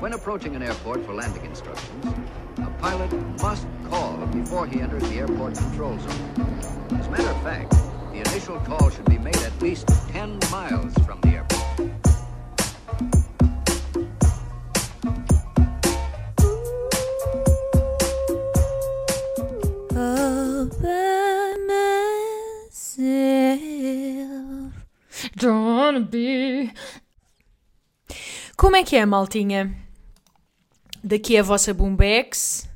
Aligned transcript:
When 0.00 0.14
approaching 0.14 0.56
an 0.56 0.62
airport 0.62 1.04
for 1.04 1.12
landing 1.12 1.44
instructions, 1.44 2.06
a 2.56 2.70
pilot 2.80 3.12
must 3.42 3.66
call 3.90 4.16
before 4.28 4.66
he 4.66 4.80
enters 4.80 5.02
the 5.02 5.16
airport 5.16 5.56
control 5.56 5.98
zone. 5.98 6.96
As 6.98 7.06
a 7.06 7.10
matter 7.10 7.28
of 7.28 7.42
fact, 7.42 7.70
the 8.10 8.20
initial 8.20 8.58
call 8.60 8.88
should 8.88 9.04
be 9.04 9.18
made 9.18 9.36
at 9.36 9.52
least 9.60 9.86
10 10.08 10.38
miles 10.50 10.94
from 11.04 11.20
the 11.20 11.28
airport. 11.28 11.60
Como 28.56 28.76
é 28.76 28.82
que 28.82 28.96
é, 28.96 29.04
maltinha? 29.04 29.89
Daqui 31.02 31.34
é 31.34 31.40
a 31.40 31.42
vossa 31.42 31.72
Boombex. 31.72 32.68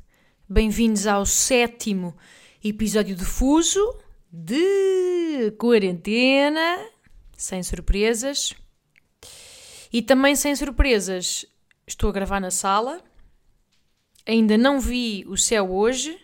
Bem-vindos 0.49 1.05
ao 1.05 1.27
sétimo 1.27 2.17
episódio 2.63 3.15
de 3.15 3.23
Fuso 3.23 3.99
de 4.31 5.51
quarentena, 5.59 6.87
sem 7.37 7.61
surpresas. 7.61 8.55
E 9.93 10.01
também 10.01 10.35
sem 10.35 10.55
surpresas, 10.55 11.45
estou 11.85 12.09
a 12.09 12.13
gravar 12.13 12.39
na 12.39 12.49
sala. 12.49 12.99
Ainda 14.25 14.57
não 14.57 14.79
vi 14.79 15.23
o 15.27 15.37
céu 15.37 15.71
hoje, 15.71 16.19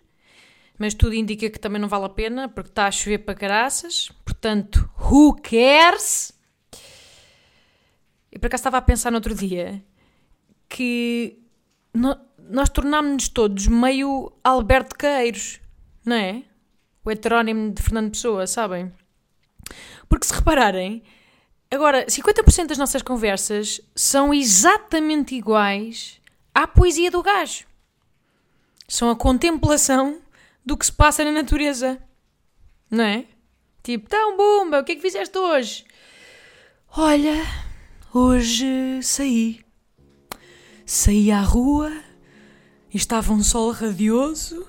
mas 0.79 0.95
tudo 0.95 1.13
indica 1.13 1.51
que 1.51 1.59
também 1.59 1.79
não 1.79 1.87
vale 1.87 2.05
a 2.05 2.09
pena, 2.09 2.49
porque 2.49 2.71
está 2.71 2.87
a 2.87 2.91
chover 2.91 3.19
para 3.19 3.35
caraças. 3.35 4.11
Portanto, 4.25 4.89
who 4.99 5.39
cares? 5.39 6.33
E 8.31 8.39
por 8.39 8.47
acaso 8.47 8.61
estava 8.61 8.77
a 8.77 8.81
pensar 8.81 9.11
no 9.11 9.17
outro 9.17 9.35
dia 9.35 9.85
que 10.67 11.40
no, 11.93 12.17
nós 12.37 12.69
tornámos-nos 12.69 13.29
todos 13.29 13.67
meio 13.67 14.31
Alberto 14.43 14.95
Caeiros, 14.95 15.59
não 16.05 16.15
é? 16.15 16.43
O 17.03 17.11
heterónimo 17.11 17.71
de 17.73 17.81
Fernando 17.81 18.11
Pessoa, 18.11 18.45
sabem? 18.45 18.91
Porque 20.07 20.25
se 20.25 20.33
repararem, 20.33 21.01
agora 21.69 22.05
50% 22.05 22.67
das 22.67 22.77
nossas 22.77 23.01
conversas 23.01 23.81
são 23.95 24.33
exatamente 24.33 25.35
iguais 25.35 26.21
à 26.53 26.67
poesia 26.67 27.09
do 27.09 27.23
gajo. 27.23 27.65
São 28.87 29.09
a 29.09 29.15
contemplação 29.15 30.21
do 30.65 30.75
que 30.77 30.85
se 30.85 30.91
passa 30.91 31.23
na 31.23 31.31
natureza. 31.31 32.01
Não 32.89 33.03
é? 33.03 33.25
Tipo, 33.83 34.09
tão 34.09 34.35
bomba, 34.35 34.81
o 34.81 34.83
que 34.83 34.91
é 34.91 34.95
que 34.95 35.01
fizeste 35.01 35.37
hoje? 35.37 35.85
Olha, 36.95 37.35
hoje 38.13 39.01
saí. 39.01 39.63
Saí 40.85 41.31
à 41.31 41.41
rua 41.41 41.91
e 42.93 42.97
estava 42.97 43.33
um 43.33 43.43
sol 43.43 43.71
radioso. 43.71 44.67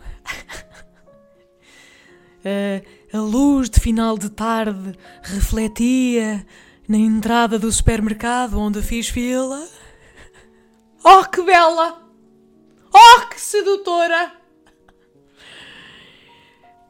a, 2.45 3.17
a 3.17 3.21
luz 3.21 3.69
de 3.69 3.81
final 3.81 4.17
de 4.17 4.31
tarde 4.31 4.95
refletia 5.23 6.47
na 6.89 6.99
entrada 6.99 7.59
do 7.59 7.71
supermercado 7.71 8.59
onde 8.59 8.83
fiz 8.83 9.09
fila. 9.09 9.67
Oh, 11.05 11.25
que 11.25 11.43
bela! 11.43 12.01
Oh, 12.95 13.27
que 13.27 13.41
sedutora! 13.41 14.33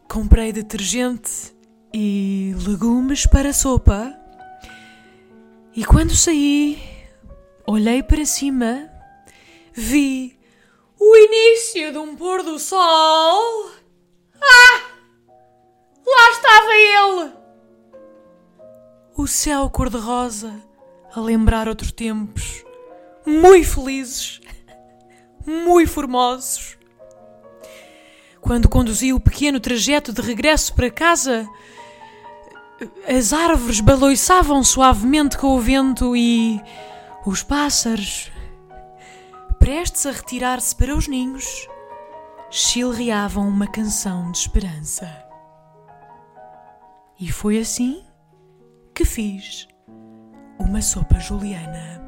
Comprei 0.09 0.53
detergente 0.53 1.55
e 1.95 2.55
legumes 2.67 3.25
para 3.25 3.49
a 3.49 3.53
sopa. 3.55 4.15
E 5.75 5.85
quando 5.87 6.15
saí, 6.15 6.79
olhei 7.67 8.03
para 8.03 8.27
cima, 8.27 8.92
vi 9.73 10.39
o 10.99 11.17
início 11.17 11.93
de 11.93 11.99
um 11.99 12.15
pôr 12.17 12.43
do 12.43 12.59
sol. 12.59 13.71
Ah! 14.41 14.83
Lá 16.07 16.31
estava 16.31 16.75
ele! 16.75 17.33
O 19.17 19.27
céu 19.27 19.69
cor-de-rosa 19.71 20.53
a 21.15 21.21
lembrar 21.21 21.69
outros 21.69 21.93
tempos, 21.93 22.65
muito 23.27 23.69
felizes, 23.69 24.41
muito 25.47 25.91
formosos. 25.91 26.79
Quando 28.41 28.69
conduzi 28.69 29.13
o 29.13 29.21
pequeno 29.21 29.61
trajeto 29.61 30.13
de 30.13 30.23
regresso 30.23 30.75
para 30.75 30.91
casa, 30.91 31.47
as 33.07 33.33
árvores 33.33 33.81
baloiçavam 33.81 34.65
suavemente 34.65 35.39
com 35.39 35.49
o 35.57 35.61
vento 35.61 36.17
e 36.17 36.61
os 37.25 37.43
pássaros, 37.43 38.32
prestes 39.63 40.07
a 40.07 40.11
retirar-se 40.11 40.75
para 40.75 40.93
os 40.93 41.07
ninhos, 41.07 41.69
chilreavam 42.51 43.47
uma 43.47 43.69
canção 43.69 44.33
de 44.33 44.39
esperança. 44.39 45.09
E 47.21 47.31
foi 47.31 47.59
assim 47.59 48.05
que 48.93 49.05
fiz 49.05 49.69
uma 50.59 50.83
sopa 50.83 51.21
juliana. 51.21 52.03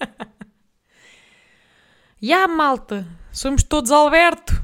E 2.20 2.32
a 2.32 2.48
malta, 2.48 3.06
somos 3.30 3.62
todos 3.62 3.92
Alberto. 3.92 4.60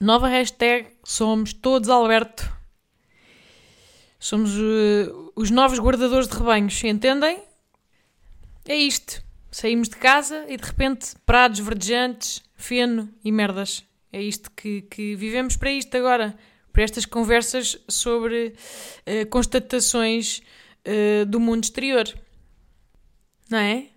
Nova 0.00 0.26
hashtag, 0.26 0.88
somos 1.04 1.54
todos 1.54 1.88
Alberto. 1.88 2.52
Somos 4.18 4.50
uh, 4.56 5.32
os 5.36 5.50
novos 5.50 5.78
guardadores 5.78 6.26
de 6.26 6.36
rebanhos, 6.36 6.82
entendem? 6.82 7.40
É 8.66 8.76
isto. 8.76 9.22
Saímos 9.50 9.88
de 9.88 9.96
casa 9.96 10.44
e 10.48 10.56
de 10.56 10.64
repente 10.64 11.14
prados 11.24 11.60
verdejantes, 11.60 12.42
feno 12.54 13.08
e 13.24 13.30
merdas. 13.30 13.84
É 14.12 14.20
isto 14.20 14.50
que, 14.50 14.82
que 14.82 15.14
vivemos 15.14 15.56
para 15.56 15.70
isto 15.70 15.96
agora. 15.96 16.36
Para 16.72 16.82
estas 16.82 17.04
conversas 17.06 17.78
sobre 17.88 18.54
uh, 19.06 19.26
constatações 19.28 20.42
uh, 20.86 21.26
do 21.26 21.38
mundo 21.38 21.64
exterior. 21.64 22.12
Não 23.48 23.58
é? 23.58 23.88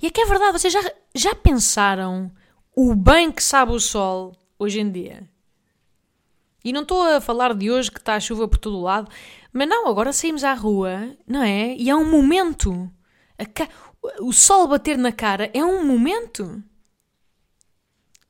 E 0.00 0.06
é 0.06 0.10
que 0.10 0.20
é 0.20 0.26
verdade, 0.26 0.58
vocês 0.58 0.72
já, 0.72 0.92
já 1.14 1.34
pensaram 1.34 2.30
o 2.74 2.94
bem 2.94 3.32
que 3.32 3.42
sabe 3.42 3.72
o 3.72 3.80
sol 3.80 4.36
hoje 4.58 4.80
em 4.80 4.90
dia? 4.90 5.28
E 6.64 6.72
não 6.72 6.82
estou 6.82 7.02
a 7.02 7.20
falar 7.20 7.54
de 7.54 7.70
hoje 7.70 7.90
que 7.90 7.98
está 7.98 8.14
a 8.14 8.20
chuva 8.20 8.46
por 8.46 8.58
todo 8.58 8.76
o 8.76 8.82
lado, 8.82 9.10
mas 9.52 9.68
não, 9.68 9.88
agora 9.88 10.12
saímos 10.12 10.44
à 10.44 10.54
rua, 10.54 11.16
não 11.26 11.42
é? 11.42 11.74
E 11.76 11.90
é 11.90 11.96
um 11.96 12.08
momento. 12.08 12.90
Ca... 13.46 13.68
O 14.20 14.32
sol 14.32 14.66
bater 14.66 14.98
na 14.98 15.12
cara 15.12 15.50
é 15.54 15.64
um 15.64 15.86
momento. 15.86 16.62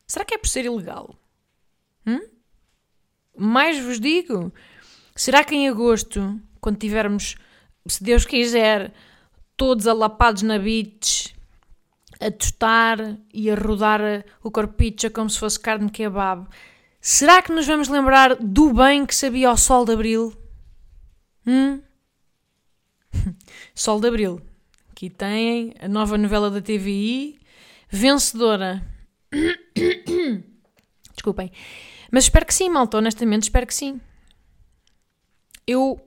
Será 0.07 0.25
que 0.25 0.35
é 0.35 0.39
por 0.39 0.49
ser 0.49 0.67
ilegal? 0.67 1.17
Hum? 2.07 2.21
Mais 3.37 3.83
vos 3.83 3.99
digo, 3.99 4.53
será 5.17 5.43
que 5.43 5.55
em 5.55 5.69
agosto, 5.69 6.39
quando 6.61 6.77
tivermos, 6.77 7.37
se 7.87 8.05
Deus 8.05 8.27
quiser, 8.27 8.93
todos 9.57 9.87
alapados 9.87 10.43
na 10.43 10.59
beach, 10.59 11.35
a 12.21 12.31
tostar 12.31 12.99
e 13.33 13.51
a 13.51 13.55
rodar 13.55 14.25
o 14.43 14.51
corpicha 14.51 15.09
como 15.09 15.31
se 15.31 15.39
fosse 15.39 15.59
carne 15.59 15.91
kebab, 15.91 16.47
será 17.01 17.41
que 17.41 17.53
nos 17.53 17.67
vamos 17.67 17.89
lembrar 17.89 18.37
do 18.37 18.75
bem 18.75 19.07
que 19.07 19.15
sabia 19.15 19.51
o 19.51 19.57
Sol 19.57 19.87
de 19.87 19.93
Abril? 19.93 20.37
Hum? 21.47 21.81
Sol 23.75 23.99
de 23.99 24.09
Abril. 24.09 24.52
Aqui 25.03 25.11
têm 25.11 25.75
a 25.81 25.89
nova 25.89 26.17
novela 26.17 26.49
da 26.49 26.61
TVI, 26.61 27.37
vencedora. 27.91 28.87
Desculpem. 31.13 31.51
Mas 32.09 32.23
espero 32.23 32.47
que 32.47 32.55
sim, 32.55 32.69
malta, 32.69 32.99
honestamente, 32.99 33.43
espero 33.43 33.67
que 33.67 33.75
sim. 33.75 34.01
Eu, 35.67 36.01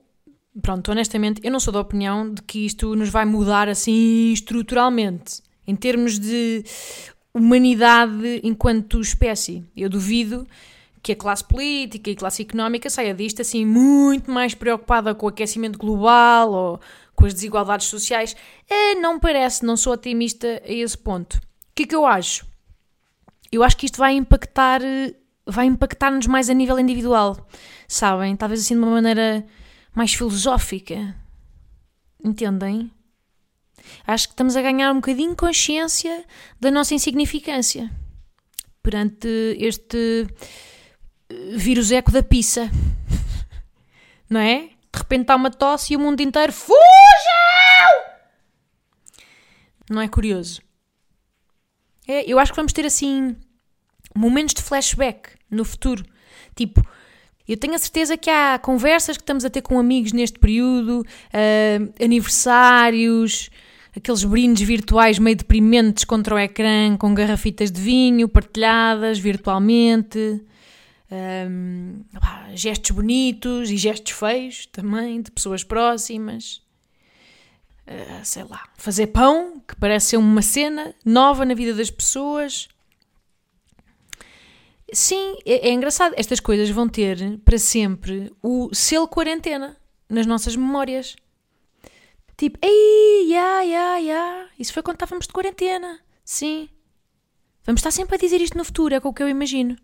pronto, 0.62 0.90
honestamente, 0.90 1.42
eu 1.44 1.52
não 1.52 1.60
sou 1.60 1.74
da 1.74 1.80
opinião 1.80 2.32
de 2.32 2.40
que 2.40 2.64
isto 2.64 2.96
nos 2.96 3.10
vai 3.10 3.26
mudar 3.26 3.68
assim 3.68 4.32
estruturalmente 4.32 5.42
em 5.66 5.76
termos 5.76 6.18
de 6.18 6.64
humanidade 7.34 8.40
enquanto 8.42 8.98
espécie. 8.98 9.62
Eu 9.76 9.90
duvido 9.90 10.46
que 11.02 11.12
a 11.12 11.16
classe 11.16 11.44
política 11.44 12.08
e 12.08 12.14
a 12.14 12.16
classe 12.16 12.40
económica 12.40 12.88
saia 12.88 13.12
disto 13.12 13.42
assim 13.42 13.66
muito 13.66 14.30
mais 14.30 14.54
preocupada 14.54 15.14
com 15.14 15.26
o 15.26 15.28
aquecimento 15.28 15.78
global 15.78 16.50
ou 16.50 16.80
com 17.16 17.26
as 17.26 17.34
desigualdades 17.34 17.86
sociais. 17.86 18.36
É, 18.68 18.94
não 18.94 19.18
parece, 19.18 19.64
não 19.64 19.76
sou 19.76 19.94
otimista 19.94 20.62
a 20.64 20.70
esse 20.70 20.96
ponto. 20.96 21.34
O 21.34 21.40
que 21.74 21.82
é 21.82 21.86
que 21.86 21.96
eu 21.96 22.06
acho? 22.06 22.46
Eu 23.50 23.62
acho 23.62 23.76
que 23.76 23.86
isto 23.86 23.98
vai 23.98 24.14
impactar, 24.14 24.80
vai 25.46 25.66
impactar-nos 25.66 26.26
mais 26.26 26.50
a 26.50 26.54
nível 26.54 26.78
individual, 26.78 27.48
sabem? 27.88 28.36
Talvez 28.36 28.60
assim 28.60 28.74
de 28.74 28.80
uma 28.80 28.90
maneira 28.90 29.44
mais 29.94 30.12
filosófica. 30.12 31.16
Entendem? 32.22 32.90
Acho 34.06 34.28
que 34.28 34.34
estamos 34.34 34.56
a 34.56 34.62
ganhar 34.62 34.92
um 34.92 34.96
bocadinho 34.96 35.34
consciência 35.34 36.24
da 36.60 36.70
nossa 36.70 36.94
insignificância 36.94 37.90
perante 38.82 39.28
este 39.58 40.26
eh, 41.28 41.56
vírus 41.56 41.90
eco 41.90 42.10
da 42.10 42.22
pizza. 42.22 42.70
Não 44.30 44.40
é? 44.40 44.70
De 44.96 45.02
repente 45.02 45.22
está 45.22 45.36
uma 45.36 45.50
tosse 45.50 45.92
e 45.92 45.96
o 45.96 46.00
mundo 46.00 46.22
inteiro 46.22 46.52
fujam! 46.52 46.76
Não 49.90 50.00
é 50.00 50.08
curioso? 50.08 50.62
É, 52.08 52.24
eu 52.30 52.38
acho 52.38 52.50
que 52.50 52.56
vamos 52.56 52.72
ter 52.72 52.86
assim 52.86 53.36
momentos 54.14 54.54
de 54.54 54.62
flashback 54.62 55.30
no 55.50 55.66
futuro. 55.66 56.02
Tipo, 56.54 56.82
eu 57.46 57.58
tenho 57.58 57.74
a 57.74 57.78
certeza 57.78 58.16
que 58.16 58.30
há 58.30 58.58
conversas 58.58 59.18
que 59.18 59.22
estamos 59.22 59.44
a 59.44 59.50
ter 59.50 59.60
com 59.60 59.78
amigos 59.78 60.12
neste 60.12 60.38
período, 60.38 61.02
uh, 61.02 62.02
aniversários, 62.02 63.50
aqueles 63.94 64.24
brindes 64.24 64.66
virtuais 64.66 65.18
meio 65.18 65.36
deprimentes 65.36 66.04
contra 66.04 66.34
o 66.34 66.38
ecrã, 66.38 66.96
com 66.96 67.12
garrafitas 67.12 67.70
de 67.70 67.82
vinho 67.82 68.28
partilhadas 68.28 69.18
virtualmente. 69.18 70.42
Um, 71.10 72.04
gestos 72.54 72.90
bonitos 72.90 73.70
e 73.70 73.76
gestos 73.76 74.12
feios 74.12 74.66
também, 74.66 75.22
de 75.22 75.30
pessoas 75.30 75.62
próximas. 75.62 76.62
Uh, 77.86 78.24
sei 78.24 78.42
lá, 78.42 78.68
fazer 78.76 79.08
pão, 79.08 79.60
que 79.60 79.76
parece 79.76 80.08
ser 80.08 80.16
uma 80.16 80.42
cena 80.42 80.94
nova 81.04 81.44
na 81.44 81.54
vida 81.54 81.72
das 81.72 81.90
pessoas. 81.90 82.68
Sim, 84.92 85.36
é, 85.44 85.68
é 85.68 85.72
engraçado. 85.72 86.14
Estas 86.16 86.40
coisas 86.40 86.68
vão 86.70 86.88
ter 86.88 87.38
para 87.44 87.58
sempre 87.58 88.32
o 88.42 88.74
selo 88.74 89.06
quarentena 89.06 89.76
nas 90.08 90.26
nossas 90.26 90.56
memórias. 90.56 91.16
Tipo, 92.36 92.58
ei, 92.60 93.28
ya, 93.30 93.62
ya, 93.62 93.98
ya. 93.98 94.48
Isso 94.58 94.72
foi 94.72 94.82
quando 94.82 94.96
estávamos 94.96 95.26
de 95.26 95.32
quarentena. 95.32 96.00
Sim. 96.24 96.68
Vamos 97.64 97.80
estar 97.80 97.90
sempre 97.90 98.16
a 98.16 98.18
dizer 98.18 98.40
isto 98.40 98.58
no 98.58 98.64
futuro, 98.64 98.94
é 98.94 99.00
com 99.00 99.08
o 99.08 99.14
que 99.14 99.22
eu 99.22 99.28
imagino. 99.28 99.76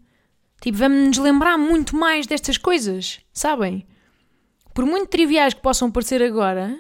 Tipo, 0.63 0.79
vamos 0.79 1.09
nos 1.09 1.19
lembrar 1.19 1.59
muito 1.59 1.97
mais 1.97 2.25
destas 2.25 2.57
coisas, 2.57 3.19
sabem? 3.33 3.85
Por 4.73 4.87
muito 4.87 5.09
triviais 5.09 5.53
que 5.53 5.61
possam 5.61 5.91
parecer 5.91 6.23
agora, 6.23 6.79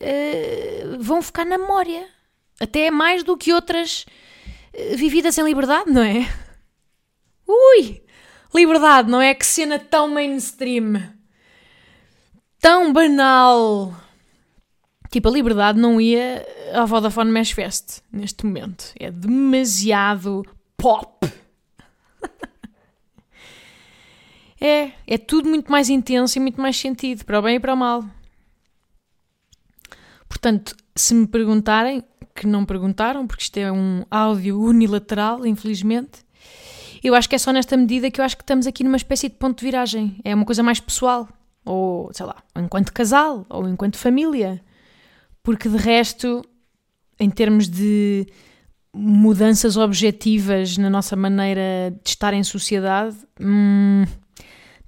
uh, 0.00 0.98
vão 0.98 1.20
ficar 1.20 1.44
na 1.44 1.58
memória. 1.58 2.08
Até 2.58 2.90
mais 2.90 3.22
do 3.22 3.36
que 3.36 3.52
outras 3.52 4.06
uh, 4.72 4.96
vividas 4.96 5.36
em 5.36 5.44
liberdade, 5.44 5.90
não 5.90 6.00
é? 6.00 6.26
Ui! 7.46 8.02
Liberdade, 8.54 9.10
não 9.10 9.20
é? 9.20 9.34
Que 9.34 9.44
cena 9.44 9.78
tão 9.78 10.08
mainstream. 10.08 11.12
Tão 12.58 12.90
banal. 12.90 13.94
Tipo, 15.10 15.28
a 15.28 15.32
liberdade 15.32 15.78
não 15.78 16.00
ia 16.00 16.46
ao 16.72 16.86
Vodafone 16.86 17.30
Mesh 17.30 17.50
Fest 17.50 18.00
neste 18.10 18.46
momento. 18.46 18.94
É 18.98 19.10
demasiado 19.10 20.42
pop. 20.74 21.41
É, 24.62 24.92
é 25.08 25.18
tudo 25.18 25.48
muito 25.48 25.72
mais 25.72 25.88
intenso 25.88 26.38
e 26.38 26.40
muito 26.40 26.60
mais 26.60 26.78
sentido, 26.78 27.24
para 27.24 27.40
o 27.40 27.42
bem 27.42 27.56
e 27.56 27.60
para 27.60 27.74
o 27.74 27.76
mal. 27.76 28.04
Portanto, 30.28 30.76
se 30.94 31.12
me 31.14 31.26
perguntarem, 31.26 32.04
que 32.32 32.46
não 32.46 32.64
perguntaram, 32.64 33.26
porque 33.26 33.42
isto 33.42 33.56
é 33.56 33.72
um 33.72 34.04
áudio 34.08 34.60
unilateral, 34.60 35.44
infelizmente, 35.44 36.24
eu 37.02 37.12
acho 37.16 37.28
que 37.28 37.34
é 37.34 37.38
só 37.38 37.50
nesta 37.52 37.76
medida 37.76 38.08
que 38.08 38.20
eu 38.20 38.24
acho 38.24 38.36
que 38.36 38.44
estamos 38.44 38.64
aqui 38.68 38.84
numa 38.84 38.96
espécie 38.96 39.28
de 39.28 39.34
ponto 39.34 39.58
de 39.58 39.64
viragem. 39.64 40.20
É 40.24 40.32
uma 40.32 40.44
coisa 40.44 40.62
mais 40.62 40.78
pessoal, 40.78 41.28
ou 41.64 42.12
sei 42.12 42.24
lá, 42.24 42.36
enquanto 42.56 42.92
casal, 42.92 43.44
ou 43.48 43.68
enquanto 43.68 43.98
família. 43.98 44.62
Porque 45.42 45.68
de 45.68 45.76
resto, 45.76 46.44
em 47.18 47.28
termos 47.28 47.68
de 47.68 48.28
mudanças 48.94 49.76
objetivas 49.76 50.78
na 50.78 50.88
nossa 50.88 51.16
maneira 51.16 51.92
de 52.04 52.10
estar 52.10 52.32
em 52.32 52.44
sociedade, 52.44 53.16
hum, 53.40 54.04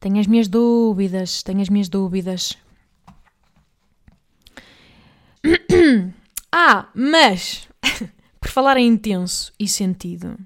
tenho 0.04 0.20
as 0.20 0.26
minhas 0.26 0.48
dúvidas, 0.48 1.42
tenho 1.42 1.62
as 1.62 1.70
minhas 1.70 1.88
dúvidas. 1.88 2.58
Ah, 6.56 6.88
mas 6.94 7.66
por 8.38 8.48
falar 8.48 8.76
em 8.76 8.86
intenso 8.86 9.52
e 9.58 9.66
sentido, 9.66 10.38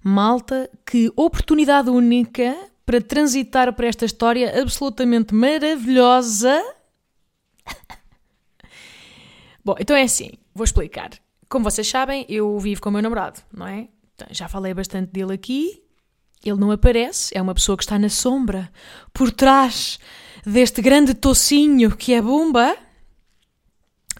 malta, 0.00 0.70
que 0.86 1.12
oportunidade 1.16 1.90
única 1.90 2.56
para 2.86 3.00
transitar 3.00 3.72
para 3.72 3.88
esta 3.88 4.04
história 4.04 4.62
absolutamente 4.62 5.34
maravilhosa. 5.34 6.62
Bom, 9.64 9.74
então 9.80 9.96
é 9.96 10.02
assim, 10.02 10.30
vou 10.54 10.62
explicar. 10.62 11.10
Como 11.48 11.64
vocês 11.64 11.88
sabem, 11.88 12.24
eu 12.28 12.56
vivo 12.60 12.80
com 12.80 12.90
o 12.90 12.92
meu 12.92 13.02
namorado, 13.02 13.40
não 13.52 13.66
é? 13.66 13.88
Então, 14.14 14.28
já 14.30 14.48
falei 14.48 14.72
bastante 14.72 15.10
dele 15.10 15.32
aqui. 15.32 15.82
Ele 16.44 16.58
não 16.58 16.70
aparece, 16.70 17.36
é 17.36 17.40
uma 17.40 17.54
pessoa 17.54 17.76
que 17.76 17.84
está 17.84 17.98
na 17.98 18.08
sombra, 18.08 18.70
por 19.12 19.30
trás 19.30 19.98
deste 20.44 20.82
grande 20.82 21.14
tocinho 21.14 21.96
que 21.96 22.14
é 22.14 22.20
Bumba. 22.20 22.76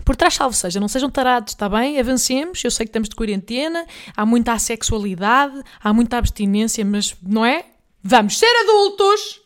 Por 0.04 0.16
trás, 0.16 0.34
salvo 0.34 0.54
seja, 0.54 0.80
não 0.80 0.88
sejam 0.88 1.10
tarados, 1.10 1.52
está 1.52 1.68
bem? 1.68 1.98
Avancemos. 1.98 2.62
Eu 2.64 2.70
sei 2.70 2.86
que 2.86 2.90
estamos 2.90 3.08
de 3.08 3.14
quarentena, 3.14 3.86
há 4.16 4.26
muita 4.26 4.52
assexualidade, 4.52 5.62
há 5.80 5.92
muita 5.92 6.18
abstinência, 6.18 6.84
mas 6.84 7.14
não 7.22 7.44
é? 7.44 7.66
Vamos 8.02 8.38
ser 8.38 8.52
adultos! 8.62 9.40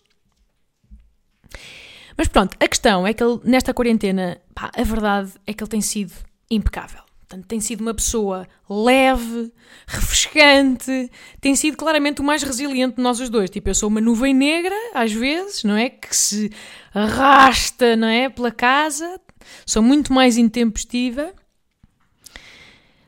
Mas 2.16 2.28
pronto, 2.28 2.56
a 2.58 2.68
questão 2.68 3.06
é 3.06 3.12
que 3.12 3.22
ele, 3.22 3.38
nesta 3.44 3.74
quarentena, 3.74 4.40
pá, 4.54 4.70
a 4.74 4.82
verdade 4.82 5.32
é 5.46 5.52
que 5.52 5.62
ele 5.62 5.70
tem 5.70 5.82
sido 5.82 6.14
impecável. 6.50 7.02
Portanto, 7.28 7.46
tem 7.46 7.60
sido 7.60 7.80
uma 7.80 7.92
pessoa 7.92 8.46
leve, 8.70 9.52
refrescante, 9.86 11.10
tem 11.40 11.56
sido 11.56 11.76
claramente 11.76 12.20
o 12.20 12.24
mais 12.24 12.42
resiliente 12.42 12.96
de 12.96 13.02
nós 13.02 13.18
os 13.18 13.28
dois. 13.28 13.50
Tipo, 13.50 13.70
eu 13.70 13.74
sou 13.74 13.88
uma 13.88 14.00
nuvem 14.00 14.32
negra, 14.32 14.74
às 14.94 15.12
vezes, 15.12 15.64
não 15.64 15.76
é? 15.76 15.90
Que 15.90 16.14
se 16.14 16.52
arrasta, 16.94 17.96
não 17.96 18.06
é? 18.06 18.28
Pela 18.28 18.52
casa, 18.52 19.20
Sou 19.64 19.82
muito 19.82 20.12
mais 20.12 20.36
intempestiva. 20.36 21.32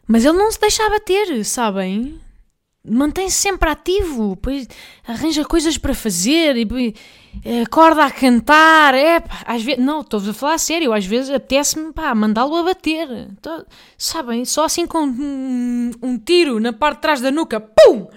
Mas 0.07 0.25
ele 0.25 0.39
não 0.39 0.51
se 0.51 0.61
deixa 0.61 0.87
abater, 0.87 1.45
sabem? 1.45 2.21
Mantém-se 2.85 3.37
sempre 3.37 3.69
ativo, 3.69 4.31
depois 4.35 4.67
arranja 5.07 5.45
coisas 5.45 5.77
para 5.77 5.95
fazer 5.95 6.57
e 6.57 6.65
acorda 7.63 8.05
a 8.05 8.11
cantar. 8.11 8.95
É, 8.95 9.21
pá, 9.21 9.43
às 9.47 9.63
vezes, 9.63 9.85
não, 9.85 10.01
estou-vos 10.01 10.29
a 10.29 10.35
falar 10.35 10.59
sério, 10.59 10.93
às 10.93 11.07
vezes 11.07 11.31
apetece-me 11.31 11.93
mandá-lo 12.15 12.57
a 12.57 12.63
bater. 12.63 13.09
Tô, 13.41 13.65
sabem? 13.97 14.45
Só 14.45 14.65
assim 14.65 14.87
com 14.87 15.05
um, 15.05 15.91
um, 16.03 16.19
tiro 16.19 16.61
na 16.61 16.73
parte 16.73 16.97
de 16.97 17.03
trás 17.03 17.21
da 17.21 17.31
nuca, 17.31 17.61
pum! 17.61 18.09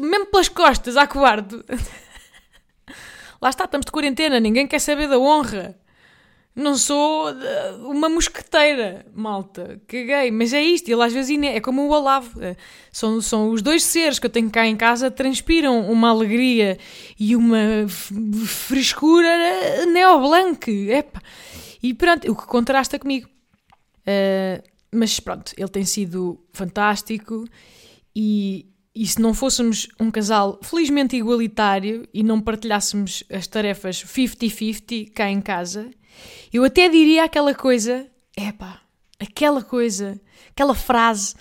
Mesmo 0.00 0.26
pelas 0.26 0.48
costas, 0.48 0.96
à 0.96 1.06
covarde. 1.06 1.62
Lá 3.40 3.50
está, 3.50 3.64
estamos 3.64 3.84
de 3.84 3.92
quarentena, 3.92 4.40
ninguém 4.40 4.66
quer 4.66 4.78
saber 4.78 5.08
da 5.08 5.18
honra. 5.18 5.76
Não 6.54 6.76
sou 6.76 7.30
eh, 7.30 7.72
uma 7.80 8.10
mosqueteira, 8.10 9.06
malta. 9.14 9.80
Caguei. 9.86 10.30
Mas 10.30 10.52
é 10.52 10.62
isto. 10.62 10.88
Ele 10.90 11.02
às 11.02 11.12
vezes 11.12 11.36
é 11.42 11.60
como 11.60 11.82
o 11.82 11.90
Olavo. 11.90 12.42
Eh, 12.42 12.56
são, 12.90 13.20
são 13.22 13.50
os 13.50 13.62
dois 13.62 13.82
seres 13.82 14.18
que 14.18 14.26
eu 14.26 14.30
tenho 14.30 14.50
cá 14.50 14.66
em 14.66 14.76
casa 14.76 15.10
transpiram 15.10 15.90
uma 15.90 16.10
alegria 16.10 16.78
e 17.18 17.34
uma 17.34 17.86
frescura 18.46 19.86
neoblanque. 19.86 20.90
Epa. 20.90 21.22
E 21.82 21.94
pronto, 21.94 22.30
o 22.30 22.36
que 22.36 22.46
contrasta 22.46 22.98
comigo. 22.98 23.28
Uh, 24.02 24.62
mas 24.92 25.18
pronto, 25.18 25.52
ele 25.56 25.68
tem 25.68 25.84
sido 25.84 26.44
fantástico 26.52 27.44
e, 28.14 28.66
e 28.94 29.06
se 29.06 29.20
não 29.20 29.32
fôssemos 29.32 29.88
um 29.98 30.10
casal 30.10 30.60
felizmente 30.62 31.16
igualitário 31.16 32.06
e 32.12 32.22
não 32.22 32.40
partilhássemos 32.40 33.24
as 33.32 33.46
tarefas 33.46 34.04
50-50 34.04 35.12
cá 35.12 35.30
em 35.30 35.40
casa, 35.40 35.90
eu 36.52 36.64
até 36.64 36.88
diria 36.88 37.24
aquela 37.24 37.54
coisa, 37.54 38.06
epá, 38.36 38.80
aquela 39.20 39.62
coisa, 39.62 40.20
aquela 40.50 40.74
frase 40.74 41.34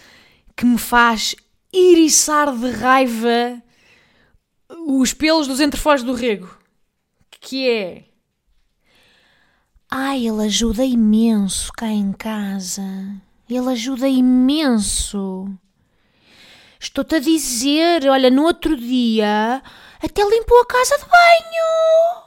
que 0.56 0.66
me 0.66 0.78
faz 0.78 1.36
iriçar 1.74 2.56
de 2.56 2.70
raiva 2.72 3.62
os 4.88 5.14
pelos 5.14 5.48
dos 5.48 5.60
entrefós 5.60 6.04
do 6.04 6.14
rego, 6.14 6.50
que 7.40 7.70
é... 7.70 8.06
Ai, 9.94 10.26
ele 10.26 10.46
ajuda 10.46 10.86
imenso 10.86 11.70
cá 11.74 11.88
em 11.88 12.14
casa. 12.14 12.82
Ele 13.50 13.70
ajuda 13.72 14.08
imenso. 14.08 15.50
Estou-te 16.80 17.16
a 17.16 17.20
dizer, 17.20 18.10
olha, 18.10 18.30
no 18.30 18.44
outro 18.44 18.78
dia 18.78 19.62
até 20.02 20.24
limpou 20.24 20.62
a 20.62 20.66
casa 20.66 20.98
de 20.98 21.04
banho. 21.04 22.21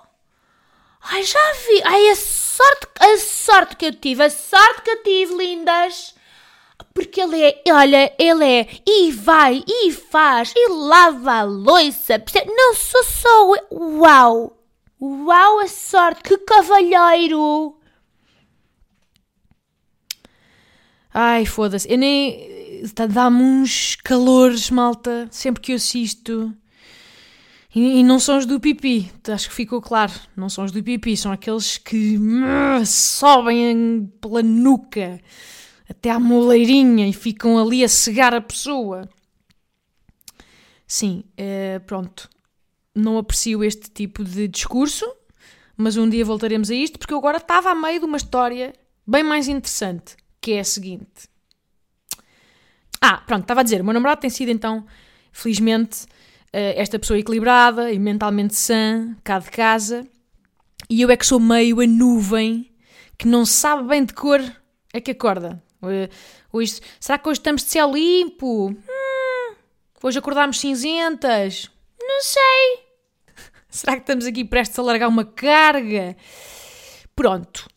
Ai, 1.04 1.22
já 1.22 1.52
vi. 1.66 1.82
Ai, 1.84 2.08
a 2.10 2.16
sorte, 2.16 2.86
a 2.98 3.18
sorte 3.18 3.76
que 3.76 3.86
eu 3.86 3.94
tive, 3.94 4.22
a 4.24 4.30
sorte 4.30 4.82
que 4.82 4.90
eu 4.90 5.02
tive, 5.02 5.34
lindas. 5.34 6.14
Porque 6.92 7.20
ele 7.20 7.42
é, 7.42 7.62
olha, 7.68 8.12
ele 8.18 8.44
é, 8.44 8.68
e 8.86 9.10
vai, 9.10 9.64
e 9.66 9.92
faz, 9.92 10.52
e 10.56 10.68
lava 10.68 11.32
a 11.32 11.42
louça. 11.42 12.22
Não 12.46 12.74
sou 12.74 13.04
só. 13.04 13.52
Uau! 13.72 14.58
Uau, 15.00 15.60
a 15.60 15.68
sorte, 15.68 16.22
que 16.22 16.38
cavalheiro! 16.38 17.76
Ai, 21.12 21.44
foda-se. 21.46 21.90
Eu 21.90 21.98
nem. 21.98 22.82
Dá-me 23.10 23.42
uns 23.42 23.96
calores, 23.96 24.70
malta, 24.70 25.28
sempre 25.30 25.62
que 25.62 25.72
eu 25.72 25.76
assisto. 25.76 26.52
E, 27.74 27.98
e, 27.98 28.02
não 28.04 28.20
são 28.20 28.38
os 28.38 28.46
do 28.46 28.60
pipi, 28.60 29.10
acho 29.28 29.48
que 29.48 29.54
ficou 29.54 29.82
claro. 29.82 30.12
Não 30.36 30.48
são 30.48 30.64
os 30.64 30.70
do 30.70 30.82
pipi, 30.82 31.16
são 31.16 31.32
aqueles 31.32 31.76
que 31.76 32.16
uh, 32.16 32.86
sobem 32.86 34.12
pela 34.20 34.42
nuca. 34.42 35.20
até 35.88 36.10
à 36.10 36.20
moleirinha 36.20 37.08
e 37.08 37.12
ficam 37.12 37.58
ali 37.58 37.82
a 37.82 37.88
cegar 37.88 38.32
a 38.32 38.40
pessoa. 38.40 39.08
Sim, 40.86 41.24
uh, 41.32 41.80
pronto. 41.84 42.30
Não 42.94 43.18
aprecio 43.18 43.64
este 43.64 43.90
tipo 43.90 44.22
de 44.22 44.46
discurso, 44.46 45.04
mas 45.76 45.96
um 45.96 46.08
dia 46.08 46.24
voltaremos 46.24 46.70
a 46.70 46.74
isto 46.74 46.96
porque 46.96 47.12
eu 47.12 47.18
agora 47.18 47.38
estava 47.38 47.70
a 47.70 47.74
meio 47.74 47.98
de 47.98 48.06
uma 48.06 48.16
história 48.16 48.72
bem 49.04 49.24
mais 49.24 49.48
interessante, 49.48 50.16
que 50.40 50.52
é 50.52 50.60
a 50.60 50.64
seguinte. 50.64 51.28
Ah, 53.00 53.18
pronto, 53.18 53.42
estava 53.42 53.60
a 53.60 53.64
dizer, 53.64 53.80
o 53.80 53.84
meu 53.84 53.92
namorado 53.92 54.20
tem 54.20 54.30
sido 54.30 54.50
então, 54.50 54.86
felizmente, 55.32 56.06
eh, 56.06 56.08
esta 56.76 56.98
pessoa 56.98 57.18
equilibrada 57.18 57.92
e 57.92 57.98
mentalmente 57.98 58.54
sã, 58.54 59.16
cá 59.24 59.38
de 59.38 59.50
casa, 59.50 60.06
e 60.88 61.00
eu 61.00 61.10
é 61.10 61.16
que 61.16 61.26
sou 61.26 61.40
meio 61.40 61.80
a 61.80 61.86
nuvem 61.86 62.70
que 63.18 63.26
não 63.26 63.46
sabe 63.46 63.88
bem 63.88 64.04
de 64.04 64.12
cor 64.12 64.40
é 64.92 65.00
que 65.00 65.10
acorda. 65.10 65.62
Eh, 65.82 66.08
hoje, 66.52 66.80
será 67.00 67.18
que 67.18 67.28
hoje 67.28 67.40
estamos 67.40 67.62
de 67.62 67.70
céu 67.70 67.90
limpo? 67.92 68.70
Hum, 68.70 69.54
hoje 70.02 70.18
acordámos 70.18 70.60
cinzentas? 70.60 71.70
Não 72.00 72.22
sei. 72.22 72.84
será 73.68 73.94
que 73.94 74.02
estamos 74.02 74.26
aqui 74.26 74.44
prestes 74.44 74.78
a 74.78 74.82
largar 74.82 75.08
uma 75.08 75.24
carga? 75.24 76.16
Pronto. 77.14 77.68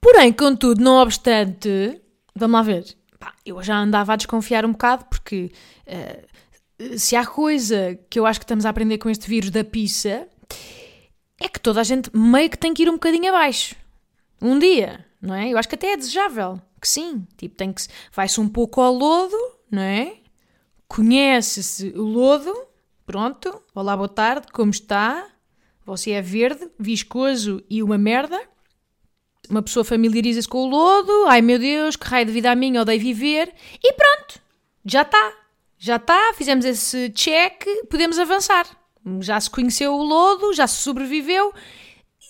Porém, 0.00 0.32
contudo, 0.32 0.82
não 0.82 0.96
obstante, 0.96 2.00
vamos 2.34 2.54
lá 2.54 2.62
ver. 2.62 2.96
Pá, 3.18 3.34
eu 3.46 3.62
já 3.62 3.76
andava 3.76 4.14
a 4.14 4.16
desconfiar 4.16 4.64
um 4.64 4.72
bocado 4.72 5.04
porque 5.04 5.52
uh, 5.86 6.26
se 6.96 7.16
há 7.16 7.26
coisa 7.26 7.98
que 8.08 8.18
eu 8.18 8.26
acho 8.26 8.40
que 8.40 8.44
estamos 8.44 8.66
a 8.66 8.70
aprender 8.70 8.98
com 8.98 9.10
este 9.10 9.28
vírus 9.28 9.50
da 9.50 9.64
pizza 9.64 10.28
é 11.40 11.48
que 11.48 11.60
toda 11.60 11.80
a 11.80 11.84
gente 11.84 12.10
meio 12.16 12.48
que 12.48 12.58
tem 12.58 12.72
que 12.72 12.82
ir 12.82 12.88
um 12.88 12.94
bocadinho 12.94 13.28
abaixo. 13.28 13.74
Um 14.40 14.58
dia, 14.58 15.04
não 15.20 15.34
é? 15.34 15.52
Eu 15.52 15.58
acho 15.58 15.68
que 15.68 15.74
até 15.74 15.92
é 15.92 15.96
desejável 15.96 16.60
que 16.82 16.88
sim. 16.88 17.24
Tipo, 17.36 17.54
tem 17.54 17.72
que 17.72 17.82
vai-se 18.12 18.40
um 18.40 18.48
pouco 18.48 18.80
ao 18.80 18.92
lodo, 18.92 19.36
não 19.70 19.80
é? 19.80 20.16
Conhece-se 20.88 21.90
o 21.96 22.02
lodo, 22.02 22.52
pronto. 23.06 23.62
Olá, 23.72 23.96
boa 23.96 24.08
tarde, 24.08 24.48
como 24.52 24.72
está? 24.72 25.28
Você 25.86 26.10
é 26.10 26.20
verde, 26.20 26.68
viscoso 26.78 27.62
e 27.70 27.82
uma 27.82 27.96
merda. 27.96 28.38
Uma 29.48 29.62
pessoa 29.62 29.84
familiariza-se 29.84 30.48
com 30.48 30.64
o 30.64 30.68
lodo, 30.68 31.26
ai 31.26 31.40
meu 31.40 31.58
Deus, 31.58 31.96
que 31.96 32.06
raio 32.06 32.26
de 32.26 32.32
vida 32.32 32.50
a 32.50 32.54
minha, 32.54 32.82
odeio 32.82 33.00
viver, 33.00 33.52
e 33.82 33.92
pronto, 33.92 34.40
já 34.84 35.02
está. 35.02 35.41
Já 35.84 35.96
está, 35.96 36.32
fizemos 36.34 36.64
esse 36.64 37.10
check, 37.10 37.64
podemos 37.90 38.16
avançar. 38.16 38.68
Já 39.18 39.40
se 39.40 39.50
conheceu 39.50 39.92
o 39.92 40.04
lodo, 40.04 40.54
já 40.54 40.64
se 40.64 40.76
sobreviveu 40.76 41.52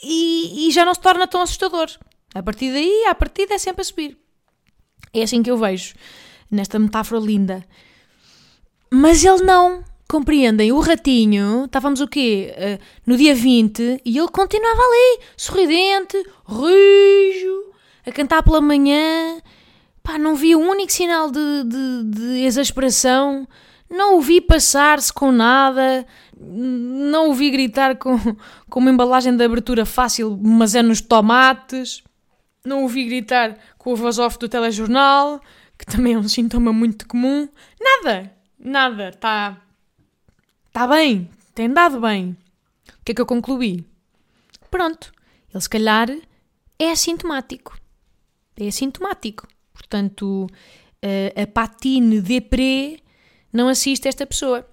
e, 0.03 0.67
e 0.67 0.71
já 0.71 0.87
não 0.87 0.95
se 0.95 1.01
torna 1.03 1.27
tão 1.27 1.43
assustador. 1.43 1.91
A 2.35 2.43
partir 2.43 2.73
daí, 2.73 3.05
a 3.05 3.15
partida 3.15 3.53
é 3.53 3.59
sempre 3.59 3.83
a 3.83 3.85
subir. 3.85 4.17
É 5.13 5.23
assim 5.23 5.43
que 5.43 5.51
eu 5.51 5.59
vejo, 5.59 5.95
nesta 6.51 6.79
metáfora 6.79 7.21
linda. 7.21 7.63
Mas 8.91 9.23
ele 9.23 9.43
não 9.43 9.85
compreendem, 10.09 10.73
o 10.73 10.81
ratinho, 10.81 11.67
estávamos 11.67 12.01
o 12.01 12.09
quê? 12.09 12.55
Uh, 12.57 12.83
no 13.05 13.19
dia 13.19 13.35
20, 13.35 14.01
e 14.03 14.17
ele 14.17 14.29
continuava 14.29 14.81
ali, 14.81 15.21
sorridente, 15.37 16.17
rijo, 16.49 17.75
a 18.07 18.13
cantar 18.13 18.43
pela 18.43 18.63
manhã. 18.63 19.43
Pá, 20.03 20.19
não 20.19 20.35
vi 20.35 20.57
um 20.57 20.69
único 20.69 20.93
sinal 20.93 21.31
de, 21.31 21.65
de, 21.65 22.05
de 22.05 22.45
exasperação, 22.45 23.47
não 23.89 24.19
o 24.19 24.21
vi 24.21 24.41
passar-se 24.41 25.13
com 25.13 25.31
nada, 25.31 26.07
não 26.37 27.31
o 27.31 27.35
vi 27.35 27.51
gritar 27.51 27.97
com, 27.97 28.19
com 28.69 28.81
uma 28.81 28.91
embalagem 28.91 29.37
de 29.37 29.45
abertura 29.45 29.87
fácil, 29.87 30.39
mas 30.43 30.75
é 30.75 30.83
nos 30.83 31.01
tomates, 31.01 32.03
não 32.65 32.85
o 32.85 32.89
vi 32.89 33.05
gritar 33.05 33.57
com 33.79 33.93
a 33.93 33.95
voz 33.95 34.19
off 34.19 34.39
do 34.39 34.49
telejornal, 34.49 35.41
que 35.79 35.87
também 35.87 36.15
é 36.15 36.19
um 36.19 36.29
sintoma 36.29 36.73
muito 36.73 37.07
comum. 37.07 37.49
Nada, 37.81 38.33
nada, 38.59 39.09
está 39.11 39.63
Está 40.75 40.87
bem, 40.87 41.29
tem 41.55 41.71
dado 41.71 42.01
bem. 42.01 42.35
O 42.99 43.05
que 43.05 43.13
é 43.13 43.15
que 43.15 43.21
eu 43.21 43.27
concluí? 43.27 43.85
Pronto, 44.71 45.13
ele 45.53 45.61
se 45.61 45.69
calhar 45.69 46.09
é 46.79 46.91
assintomático. 46.91 47.79
É 48.57 48.69
assintomático. 48.69 49.47
Portanto, 49.73 50.47
a, 51.03 51.43
a 51.43 51.47
patine 51.47 52.21
depré 52.21 52.99
não 53.53 53.69
assiste 53.69 54.09
esta 54.09 54.27
pessoa. 54.27 54.67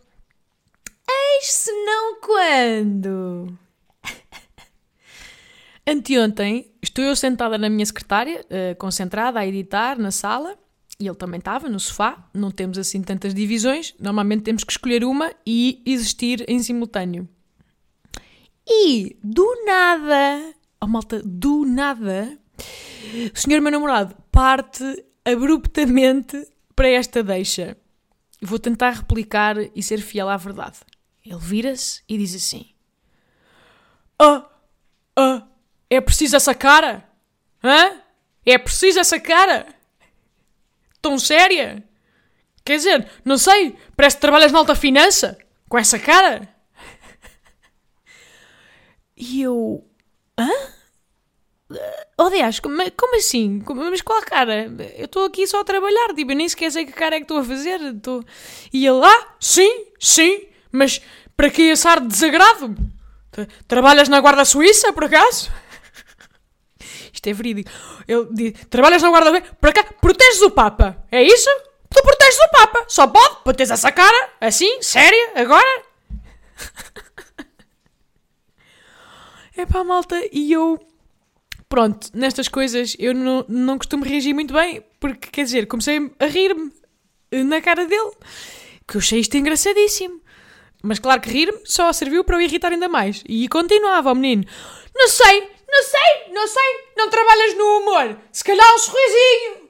Eis 1.10 1.52
se 1.52 1.72
não 1.72 2.20
quando! 2.22 3.58
Anteontem 5.88 6.72
estou 6.82 7.04
eu 7.04 7.16
sentada 7.16 7.58
na 7.58 7.70
minha 7.70 7.86
secretária, 7.86 8.46
uh, 8.46 8.76
concentrada 8.78 9.40
a 9.40 9.48
editar 9.48 9.98
na 9.98 10.12
sala, 10.12 10.58
e 11.00 11.08
ele 11.08 11.16
também 11.16 11.40
estava 11.40 11.68
no 11.68 11.80
sofá, 11.80 12.30
não 12.34 12.52
temos 12.52 12.78
assim 12.78 13.02
tantas 13.02 13.34
divisões, 13.34 13.96
normalmente 14.00 14.44
temos 14.44 14.64
que 14.64 14.72
escolher 14.72 15.04
uma 15.04 15.34
e 15.46 15.82
existir 15.86 16.46
em 16.48 16.62
simultâneo. 16.62 17.28
E 18.68 19.18
do 19.24 19.66
nada, 19.66 20.54
oh 20.80 20.88
malta, 20.88 21.22
do 21.26 21.66
nada, 21.66 22.38
o 23.34 23.40
senhor 23.40 23.62
meu 23.62 23.72
namorado 23.72 24.16
parte 24.40 25.06
abruptamente 25.26 26.48
para 26.74 26.88
esta 26.88 27.22
deixa. 27.22 27.76
Vou 28.42 28.58
tentar 28.58 28.92
replicar 28.92 29.58
e 29.76 29.84
ser 29.84 30.00
fiel 30.00 30.30
à 30.30 30.38
verdade. 30.38 30.80
Ele 31.26 31.36
vira-se 31.38 32.02
e 32.08 32.18
diz 32.18 32.34
assim: 32.34 32.74
Ah, 34.18 34.50
ah, 35.18 35.46
é 35.90 36.00
preciso 36.00 36.38
essa 36.38 36.56
cara? 36.56 37.04
Hã? 37.62 38.00
É 38.46 38.58
preciso 38.58 38.98
essa 39.02 39.20
cara? 39.20 39.68
Tão 41.02 41.20
séria? 41.20 41.84
Quer 42.64 42.78
dizer, 42.78 43.12
não 43.26 43.38
sei, 43.38 43.76
parece 43.94 44.16
que 44.16 44.22
trabalhas 44.22 44.54
na 44.54 44.60
alta 44.60 44.74
finança, 44.74 45.38
com 45.68 45.78
essa 45.78 46.00
cara. 46.00 46.48
E 49.18 49.42
eu. 49.42 49.86
Hã? 50.38 50.79
Oh, 52.18 52.32
como, 52.64 52.92
como 52.98 53.16
assim? 53.16 53.60
Como, 53.62 53.84
mas 53.90 54.02
qual 54.02 54.22
cara? 54.22 54.72
Eu 54.98 55.06
estou 55.06 55.26
aqui 55.26 55.46
só 55.46 55.62
a 55.62 55.64
trabalhar, 55.64 56.14
tipo, 56.16 56.32
eu 56.32 56.36
nem 56.36 56.50
sequer 56.50 56.72
sei 56.72 56.86
que 56.86 56.92
cara 56.92 57.16
é 57.16 57.20
que 57.20 57.26
estou 57.26 57.38
a 57.38 57.44
fazer. 57.44 57.80
Tô... 58.02 58.24
E 58.74 58.86
ele, 58.86 59.06
ah, 59.06 59.28
sim, 59.40 59.86
sim, 60.00 60.48
mas 60.72 61.00
para 61.38 61.50
que 61.50 61.62
esse 61.62 61.88
ar 61.88 62.00
de 62.00 62.08
desagrado? 62.08 62.76
Trabalhas 63.68 64.10
na 64.10 64.20
Guarda 64.20 64.44
Suíça, 64.46 64.92
por 64.92 65.04
acaso? 65.04 65.52
Isto 67.14 67.28
é 67.28 67.34
verídico. 67.34 67.70
Ele 68.08 68.28
diz: 68.32 68.54
trabalhas 68.70 69.04
na 69.04 69.10
guarda 69.10 69.40
para 69.62 69.72
cá, 69.72 69.84
proteges 70.02 70.42
o 70.42 70.50
Papa. 70.50 70.98
É 71.12 71.22
isso? 71.22 71.50
Tu 71.90 72.02
proteges 72.02 72.40
o 72.40 72.50
Papa. 72.52 72.86
Só 72.88 73.06
pode, 73.06 73.44
para 73.44 73.54
teres 73.54 73.72
essa 73.72 73.92
cara, 73.92 74.30
assim, 74.42 74.82
séria, 74.82 75.34
agora. 75.36 75.84
é 79.56 79.66
pá, 79.68 79.84
malta, 79.84 80.20
e 80.32 80.52
eu. 80.52 80.89
Pronto, 81.70 82.10
nestas 82.16 82.48
coisas 82.48 82.96
eu 82.98 83.14
não, 83.14 83.46
não 83.48 83.78
costumo 83.78 84.04
reagir 84.04 84.34
muito 84.34 84.52
bem, 84.52 84.84
porque 85.00 85.30
quer 85.30 85.44
dizer, 85.44 85.68
comecei 85.68 86.12
a 86.18 86.26
rir-me 86.26 86.74
na 87.46 87.62
cara 87.62 87.86
dele, 87.86 88.12
que 88.88 88.98
eu 88.98 89.00
achei 89.00 89.20
isto 89.20 89.38
engraçadíssimo. 89.38 90.20
Mas 90.82 90.98
claro 90.98 91.22
que 91.22 91.30
rir-me 91.30 91.62
só 91.66 91.94
serviu 91.94 92.24
para 92.24 92.38
o 92.38 92.42
irritar 92.42 92.72
ainda 92.72 92.90
mais. 92.90 93.24
E 93.28 93.48
continuava 93.48 94.12
o 94.12 94.16
menino: 94.16 94.46
Não 94.96 95.08
sei, 95.08 95.42
não 95.68 95.84
sei, 95.84 96.34
não 96.34 96.48
sei, 96.48 96.88
não 96.98 97.10
trabalhas 97.10 97.56
no 97.56 97.64
humor. 97.64 98.18
Se 98.32 98.44
calhar 98.44 98.74
um 98.74 98.80
sorrisinho. 98.80 99.70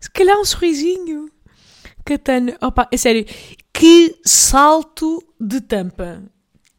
Se 0.00 0.10
calhar 0.10 0.40
um 0.40 0.44
sorrisinho. 0.44 1.30
Catano, 2.04 2.56
opa, 2.62 2.88
é 2.92 2.96
sério, 2.96 3.26
que 3.72 4.18
salto 4.24 5.22
de 5.40 5.60
tampa. 5.60 6.22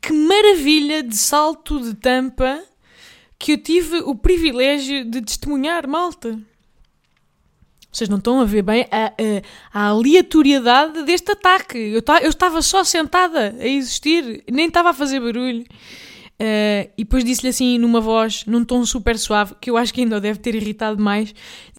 Que 0.06 0.14
maravilha 0.14 1.02
de 1.02 1.18
salto 1.18 1.82
de 1.82 1.96
tampa 1.96 2.64
que 3.40 3.54
eu 3.54 3.58
tive 3.58 3.98
o 4.02 4.14
privilégio 4.14 5.04
de 5.04 5.20
testemunhar, 5.20 5.88
malta. 5.88 6.40
Vocês 7.92 8.08
não 8.08 8.20
estão 8.20 8.40
a 8.40 8.46
ver 8.46 8.62
bem 8.62 8.86
a, 8.92 9.08
a, 9.08 9.12
a 9.74 9.88
aleatoriedade 9.88 11.02
deste 11.06 11.32
ataque. 11.32 11.80
Eu, 11.80 12.04
eu 12.22 12.30
estava 12.30 12.62
só 12.62 12.84
sentada 12.84 13.56
a 13.60 13.66
existir, 13.66 14.44
nem 14.48 14.68
estava 14.68 14.92
a 14.92 14.94
fazer 14.94 15.20
barulho. 15.20 15.64
Uh, 15.64 16.86
e 16.96 17.04
depois 17.04 17.24
disse-lhe 17.24 17.50
assim, 17.50 17.80
numa 17.80 18.00
voz, 18.00 18.46
num 18.46 18.64
tom 18.64 18.86
super 18.86 19.18
suave, 19.18 19.56
que 19.60 19.72
eu 19.72 19.78
acho 19.78 19.92
que 19.92 20.02
ainda 20.02 20.18
o 20.18 20.22
deve 20.22 20.38
ter 20.38 20.54
irritado 20.54 21.02
mais, 21.02 21.34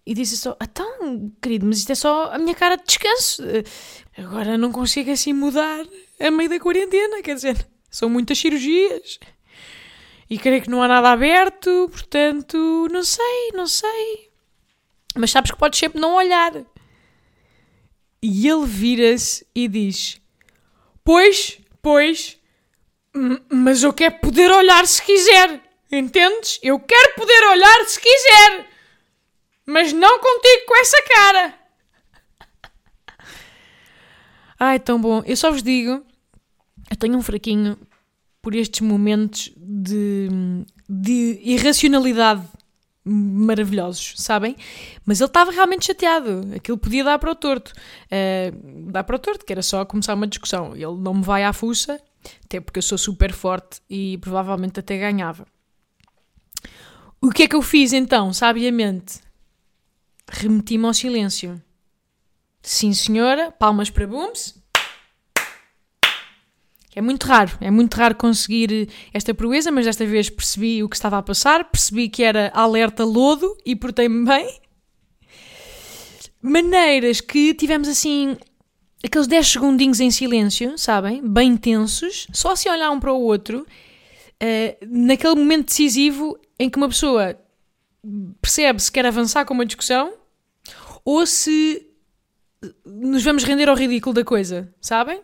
e 0.05 0.15
disse 0.15 0.37
só: 0.37 0.57
Então, 0.61 1.31
querido, 1.41 1.65
mas 1.65 1.79
isto 1.79 1.93
é 1.93 1.95
só 1.95 2.33
a 2.33 2.39
minha 2.39 2.57
cara 2.57 2.75
de 2.75 2.83
descanso. 2.87 3.45
Uh, 3.45 3.63
agora 4.21 4.59
não 4.59 4.73
consigo 4.73 5.13
assim 5.13 5.33
mudar 5.33 5.87
a 6.19 6.31
meio 6.33 6.51
da 6.51 6.59
quarentena, 6.59 7.23
quer 7.23 7.37
dizer, 7.37 7.76
são 7.97 8.11
muitas 8.11 8.39
cirurgias. 8.39 9.19
E 10.29 10.39
creio 10.39 10.61
que 10.61 10.69
não 10.69 10.83
há 10.83 10.89
nada 10.89 11.13
aberto, 11.13 11.89
portanto, 11.91 12.89
não 12.91 13.03
sei, 13.03 13.53
não 13.55 13.67
sei. 13.67 14.31
Mas 15.15 15.31
sabes 15.31 15.51
que 15.51 15.57
podes 15.57 15.79
sempre 15.79 15.99
não 15.99 16.15
olhar. 16.15 16.53
E 18.21 18.47
ele 18.47 18.67
vira-se 18.67 19.47
e 19.55 19.67
diz: 19.67 20.21
Pois, 21.03 21.59
pois, 21.81 22.39
mas 23.51 23.83
eu 23.83 23.95
quero 23.95 24.19
poder 24.19 24.51
olhar 24.51 24.87
se 24.87 25.03
quiser. 25.03 25.63
Entendes? 25.91 26.59
Eu 26.63 26.79
quero 26.79 27.15
poder 27.15 27.45
olhar 27.45 27.85
se 27.87 27.99
quiser, 27.99 28.69
mas 29.65 29.93
não 29.93 30.19
contigo 30.19 30.67
com 30.67 30.77
essa 30.77 31.03
cara. 31.15 31.55
Ai, 34.61 34.81
tão 34.81 35.01
bom. 35.01 35.23
Eu 35.25 35.37
só 35.37 35.51
vos 35.51 35.63
digo, 35.63 36.05
eu 36.91 36.97
tenho 36.97 37.17
um 37.17 37.23
fraquinho 37.23 37.79
por 38.47 38.55
estes 38.55 38.81
momentos 38.81 39.53
de, 39.57 40.29
de 40.89 41.41
irracionalidade 41.43 42.47
maravilhosos, 43.05 44.15
sabem? 44.19 44.55
Mas 45.05 45.21
ele 45.21 45.27
estava 45.27 45.51
realmente 45.51 45.87
chateado. 45.87 46.49
Aquilo 46.55 46.79
podia 46.79 47.03
dar 47.03 47.19
para 47.19 47.33
o 47.33 47.35
torto. 47.35 47.73
Uh, 48.05 48.93
dar 48.93 49.03
para 49.03 49.17
o 49.17 49.19
torto, 49.19 49.45
que 49.45 49.53
era 49.53 49.63
só 49.63 49.85
começar 49.85 50.15
uma 50.15 50.29
discussão. 50.29 50.77
Ele 50.77 50.95
não 50.97 51.15
me 51.15 51.25
vai 51.25 51.43
à 51.43 51.53
fuça, 51.53 52.01
até 52.45 52.61
porque 52.61 52.79
eu 52.79 52.83
sou 52.85 52.97
super 52.97 53.33
forte 53.33 53.81
e 53.91 54.17
provavelmente 54.19 54.79
até 54.79 54.97
ganhava. 54.97 55.45
O 57.21 57.33
que 57.33 57.43
é 57.43 57.49
que 57.49 57.57
eu 57.57 57.63
fiz 57.63 57.93
então, 57.93 58.33
sabiamente? 58.33 59.19
Remeti-me 60.31 60.87
ao 60.87 60.95
silêncio. 60.95 61.61
Sim, 62.63 62.93
senhora, 62.93 63.51
palmas 63.51 63.91
para 63.91 64.07
Booms. 64.07 64.55
É 66.97 67.03
muito 67.03 67.25
raro, 67.27 67.59
é 67.61 67.71
muito 67.71 67.95
raro 67.95 68.15
conseguir 68.15 68.89
esta 69.13 69.35
proeza, 69.35 69.71
mas 69.71 69.85
desta 69.85 70.07
vez 70.07 70.31
percebi 70.31 70.83
o 70.83 70.89
que 70.89 70.97
estava 70.97 71.19
a 71.19 71.23
passar, 71.23 71.71
percebi 71.71 72.09
que 72.09 72.23
era 72.23 72.51
alerta 72.55 73.05
lodo 73.05 73.55
e 73.67 73.77
portei-me 73.77 74.25
bem. 74.27 74.59
Maneiras 76.41 77.21
que 77.21 77.53
tivemos 77.53 77.87
assim 77.87 78.39
aqueles 79.05 79.27
10 79.27 79.47
segundinhos 79.47 80.01
em 80.01 80.11
silêncio, 80.11 80.79
sabem? 80.79 81.21
Bem 81.23 81.55
tensos, 81.55 82.27
só 82.33 82.57
se 82.57 82.67
olhar 82.67 82.91
um 82.91 82.99
para 82.99 83.13
o 83.13 83.21
outro, 83.21 83.67
uh, 84.43 84.87
naquele 84.89 85.35
momento 85.35 85.67
decisivo 85.67 86.39
em 86.59 86.71
que 86.71 86.79
uma 86.79 86.89
pessoa 86.89 87.39
percebe 88.41 88.81
se 88.81 88.91
quer 88.91 89.05
avançar 89.05 89.45
com 89.45 89.53
uma 89.53 89.67
discussão 89.67 90.15
ou 91.05 91.27
se 91.27 91.87
nos 92.87 93.23
vamos 93.23 93.45
render 93.45 93.69
ao 93.69 93.77
ridículo 93.77 94.15
da 94.15 94.25
coisa, 94.25 94.73
sabem? 94.81 95.21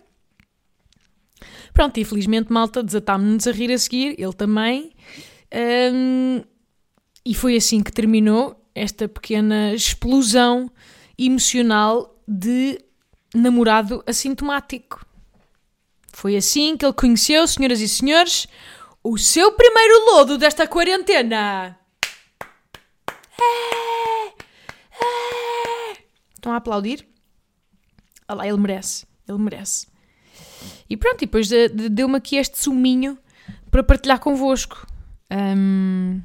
Pronto, 1.73 1.99
e 1.99 2.05
felizmente 2.05 2.53
malta 2.53 2.83
desatámos-nos 2.83 3.47
a 3.47 3.53
rir 3.53 3.73
a 3.73 3.79
seguir, 3.79 4.15
ele 4.19 4.33
também. 4.33 4.93
Um, 5.95 6.43
e 7.25 7.35
foi 7.35 7.57
assim 7.57 7.83
que 7.83 7.93
terminou 7.93 8.63
esta 8.75 9.09
pequena 9.09 9.75
explosão 9.75 10.71
emocional 11.19 12.21
de 12.27 12.79
namorado 13.35 14.03
assintomático. 14.07 15.05
Foi 16.13 16.37
assim 16.37 16.77
que 16.77 16.85
ele 16.85 16.93
conheceu, 16.93 17.47
senhoras 17.47 17.81
e 17.81 17.89
senhores, 17.89 18.47
o 19.03 19.17
seu 19.17 19.53
primeiro 19.53 20.05
lodo 20.07 20.37
desta 20.37 20.67
quarentena. 20.67 21.79
É, 23.41 24.27
é. 24.29 24.33
Estão 26.35 26.53
a 26.53 26.57
aplaudir? 26.57 27.07
Olha 28.29 28.39
lá, 28.39 28.47
ele 28.47 28.59
merece. 28.59 29.07
Ele 29.29 29.39
merece. 29.39 29.87
E 30.93 30.97
pronto, 30.99 31.23
e 31.23 31.27
depois 31.27 31.49
deu-me 31.91 32.17
aqui 32.17 32.37
este 32.37 32.59
suminho 32.59 33.17
para 33.71 33.83
partilhar 33.83 34.21
convosco. 34.21 34.87
Um, 35.33 36.21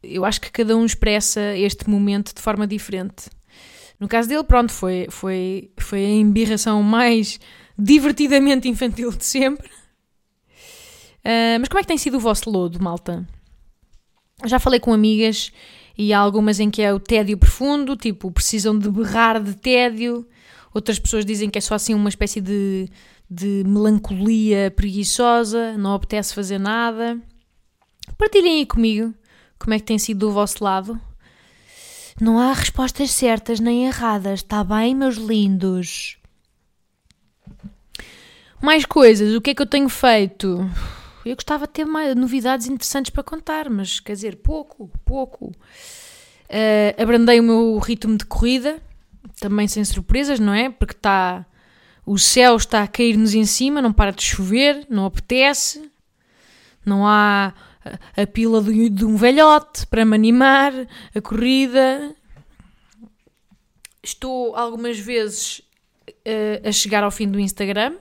eu 0.00 0.24
acho 0.24 0.40
que 0.40 0.48
cada 0.52 0.76
um 0.76 0.86
expressa 0.86 1.56
este 1.56 1.90
momento 1.90 2.32
de 2.32 2.40
forma 2.40 2.68
diferente. 2.68 3.28
No 3.98 4.06
caso 4.06 4.28
dele, 4.28 4.44
pronto, 4.44 4.70
foi, 4.70 5.08
foi, 5.10 5.72
foi 5.76 6.04
a 6.04 6.08
embirração 6.08 6.84
mais 6.84 7.40
divertidamente 7.76 8.68
infantil 8.68 9.10
de 9.10 9.24
sempre. 9.24 9.66
Uh, 11.24 11.58
mas 11.58 11.68
como 11.68 11.80
é 11.80 11.82
que 11.82 11.88
tem 11.88 11.98
sido 11.98 12.18
o 12.18 12.20
vosso 12.20 12.48
lodo, 12.48 12.80
malta? 12.80 13.26
Já 14.46 14.60
falei 14.60 14.78
com 14.78 14.92
amigas 14.92 15.50
e 15.98 16.12
há 16.12 16.18
algumas 16.20 16.60
em 16.60 16.70
que 16.70 16.80
é 16.80 16.94
o 16.94 17.00
tédio 17.00 17.36
profundo, 17.36 17.96
tipo, 17.96 18.30
precisam 18.30 18.78
de 18.78 18.88
berrar 18.88 19.42
de 19.42 19.56
tédio. 19.56 20.24
Outras 20.72 21.00
pessoas 21.00 21.24
dizem 21.24 21.50
que 21.50 21.58
é 21.58 21.60
só 21.60 21.74
assim 21.74 21.92
uma 21.92 22.08
espécie 22.08 22.40
de 22.40 22.88
de 23.30 23.62
melancolia 23.66 24.70
preguiçosa, 24.70 25.76
não 25.76 25.94
apetece 25.94 26.34
fazer 26.34 26.58
nada. 26.58 27.20
Partilhem 28.16 28.60
aí 28.60 28.66
comigo 28.66 29.14
como 29.58 29.74
é 29.74 29.78
que 29.78 29.84
tem 29.84 29.98
sido 29.98 30.26
do 30.26 30.32
vosso 30.32 30.62
lado. 30.62 30.98
Não 32.20 32.38
há 32.38 32.52
respostas 32.52 33.10
certas 33.10 33.60
nem 33.60 33.86
erradas, 33.86 34.40
está 34.40 34.64
bem, 34.64 34.94
meus 34.94 35.16
lindos? 35.16 36.16
Mais 38.60 38.84
coisas, 38.84 39.34
o 39.34 39.40
que 39.40 39.50
é 39.50 39.54
que 39.54 39.62
eu 39.62 39.66
tenho 39.66 39.88
feito? 39.88 40.68
Eu 41.24 41.36
gostava 41.36 41.66
de 41.66 41.72
ter 41.74 41.84
mais 41.84 42.16
novidades 42.16 42.66
interessantes 42.66 43.10
para 43.10 43.22
contar, 43.22 43.68
mas 43.70 44.00
quer 44.00 44.14
dizer, 44.14 44.36
pouco, 44.36 44.90
pouco. 45.04 45.52
Uh, 46.48 47.00
abrandei 47.00 47.38
o 47.38 47.42
meu 47.42 47.78
ritmo 47.78 48.16
de 48.16 48.24
corrida, 48.24 48.80
também 49.38 49.68
sem 49.68 49.84
surpresas, 49.84 50.40
não 50.40 50.52
é? 50.52 50.70
Porque 50.70 50.94
está 50.94 51.46
o 52.08 52.18
céu 52.18 52.56
está 52.56 52.82
a 52.82 52.88
cair-nos 52.88 53.34
em 53.34 53.44
cima, 53.44 53.82
não 53.82 53.92
para 53.92 54.12
de 54.12 54.22
chover, 54.22 54.86
não 54.88 55.04
apetece, 55.04 55.90
não 56.84 57.06
há 57.06 57.52
a, 58.16 58.26
pila 58.26 58.62
de, 58.62 59.04
um 59.04 59.14
velhote 59.14 59.86
para 59.86 60.06
me 60.06 60.14
animar, 60.14 60.72
a 61.14 61.20
corrida. 61.20 62.14
Estou 64.02 64.56
algumas 64.56 64.98
vezes 64.98 65.58
uh, 66.08 66.66
a 66.66 66.72
chegar 66.72 67.04
ao 67.04 67.10
fim 67.10 67.28
do 67.28 67.38
Instagram, 67.38 67.96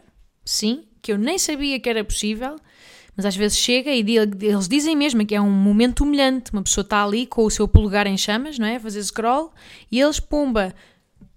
sim, 0.46 0.86
que 1.02 1.12
eu 1.12 1.18
nem 1.18 1.38
sabia 1.38 1.78
que 1.78 1.90
era 1.90 2.02
possível, 2.02 2.56
mas 3.14 3.26
às 3.26 3.36
vezes 3.36 3.58
chega 3.58 3.92
e 3.92 4.00
eles 4.00 4.70
dizem 4.70 4.96
mesmo 4.96 5.26
que 5.26 5.36
é 5.36 5.42
um 5.42 5.50
momento 5.50 6.06
humilhante. 6.06 6.54
Uma 6.54 6.64
pessoa 6.64 6.84
está 6.84 7.04
ali 7.04 7.26
com 7.26 7.44
o 7.44 7.52
seu 7.52 7.68
polegar 7.68 8.08
em 8.08 8.18
chamas, 8.18 8.58
não 8.58 8.68
é? 8.68 8.78
A 8.78 8.80
fazer 8.80 9.04
scroll 9.04 9.52
e 9.92 10.00
eles, 10.00 10.20
pumba, 10.20 10.74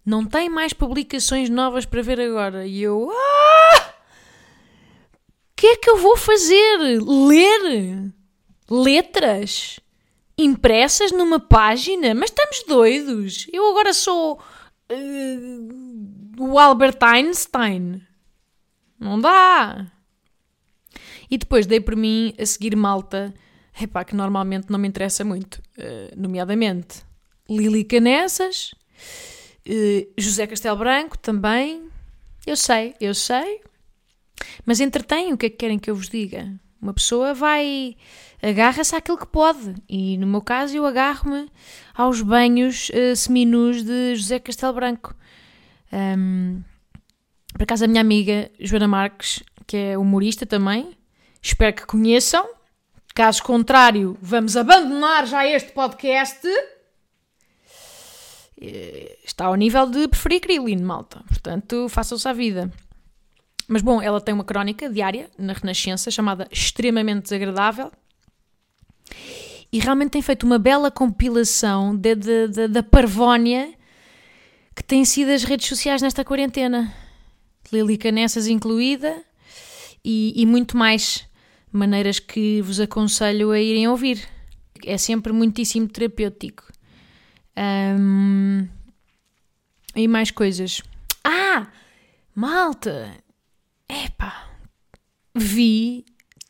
não 0.05 0.25
tem 0.25 0.49
mais 0.49 0.73
publicações 0.73 1.49
novas 1.49 1.85
para 1.85 2.03
ver 2.03 2.21
agora. 2.21 2.67
E 2.67 2.83
eu. 2.83 3.11
Ah! 3.13 3.95
O 5.53 5.57
que 5.57 5.67
é 5.67 5.77
que 5.77 5.91
eu 5.91 5.99
vou 5.99 6.17
fazer? 6.17 6.79
Ler? 7.03 8.13
Letras? 8.71 9.79
Impressas 10.39 11.13
numa 11.13 11.39
página? 11.39 12.15
Mas 12.15 12.31
estamos 12.31 12.65
doidos. 12.67 13.47
Eu 13.53 13.71
agora 13.71 13.93
sou. 13.93 14.41
Uh, 14.91 16.43
o 16.43 16.59
Albert 16.59 16.99
Einstein. 17.03 18.03
Não 18.99 19.21
dá. 19.21 19.87
E 21.31 21.39
depois 21.39 21.67
dei 21.67 21.81
por 21.81 21.95
mim 21.95 22.35
a 22.39 22.47
seguir 22.47 22.75
malta. 22.75 23.33
Epá, 23.81 24.05
que 24.05 24.17
normalmente 24.17 24.71
não 24.71 24.79
me 24.79 24.89
interessa 24.89 25.25
muito. 25.25 25.63
Uh, 25.79 26.11
nomeadamente 26.17 27.03
Lili 27.49 27.85
Canessas 27.85 28.75
José 30.19 30.47
Castelo 30.47 30.77
Branco 30.77 31.19
também. 31.19 31.89
Eu 32.47 32.57
sei, 32.57 32.95
eu 33.01 33.15
sei. 33.15 33.61
Mas 34.65 34.81
entretém, 34.81 35.33
o 35.33 35.37
que 35.37 35.47
é 35.47 35.51
que 35.51 35.57
querem 35.57 35.79
que 35.79 35.91
eu 35.91 35.95
vos 35.95 36.09
diga? 36.09 36.53
Uma 36.81 36.95
pessoa 36.95 37.35
vai. 37.35 37.97
agarra-se 38.43 38.95
àquilo 38.95 39.19
que 39.19 39.27
pode. 39.27 39.75
E 39.89 40.17
no 40.19 40.27
meu 40.27 40.41
caso, 40.41 40.77
eu 40.77 40.87
agarro-me 40.87 41.49
aos 41.95 42.23
banhos 42.23 42.91
uh, 42.91 43.15
seminus 43.15 43.83
de 43.85 44.17
José 44.17 44.39
Castelo 44.39 44.73
Branco. 44.73 45.15
Um, 45.93 46.63
por 47.53 47.65
acaso, 47.65 47.85
a 47.85 47.89
minha 47.89 48.01
amiga 48.01 48.51
Joana 48.59 48.89
Marques, 48.89 49.43
que 49.67 49.77
é 49.77 49.99
humorista 49.99 50.47
também, 50.47 50.97
espero 51.43 51.75
que 51.75 51.87
conheçam. 51.87 52.49
Caso 53.15 53.43
contrário, 53.43 54.17
vamos 54.23 54.57
abandonar 54.57 55.27
já 55.27 55.47
este 55.47 55.73
podcast. 55.73 56.47
Eh, 58.61 59.19
está 59.25 59.47
ao 59.47 59.55
nível 59.55 59.87
de 59.87 60.07
preferir 60.07 60.41
Krillin, 60.41 60.83
malta. 60.83 61.23
Portanto, 61.29 61.89
façam-se 61.89 62.29
à 62.29 62.33
vida. 62.33 62.71
Mas 63.67 63.83
bom, 63.83 64.03
ela 64.03 64.21
tem 64.21 64.35
uma 64.35 64.45
crónica 64.45 64.91
diária 64.91 65.31
na 65.39 65.53
Renascença 65.53 66.11
chamada 66.11 66.49
Extremamente 66.51 67.23
Desagradável 67.23 67.91
e 69.73 69.79
realmente 69.79 70.11
tem 70.11 70.23
feito 70.23 70.45
uma 70.45 70.59
bela 70.59 70.91
compilação 70.91 71.97
da 72.69 72.83
parvónia 72.83 73.73
que 74.75 74.83
têm 74.83 75.05
sido 75.05 75.31
as 75.31 75.45
redes 75.45 75.69
sociais 75.69 76.03
nesta 76.03 76.25
quarentena. 76.25 76.93
Lili 77.73 77.97
Canessas 77.97 78.49
incluída 78.49 79.23
e, 80.05 80.33
e 80.35 80.45
muito 80.45 80.77
mais 80.77 81.25
maneiras 81.73 82.19
que 82.19 82.61
vos 82.63 82.81
aconselho 82.81 83.53
a 83.53 83.61
irem 83.61 83.87
ouvir. 83.87 84.27
É 84.85 84.99
sempre 84.99 85.33
muitíssimo 85.33 85.87
terapêutico. 85.87 86.65
Um, 87.57 88.69
e 89.95 90.09
mais 90.09 90.31
coisas. 90.31 90.83
Ah! 91.25 91.69
Malta! 92.35 93.11
Epá! 93.89 94.49
Vi 95.35 96.05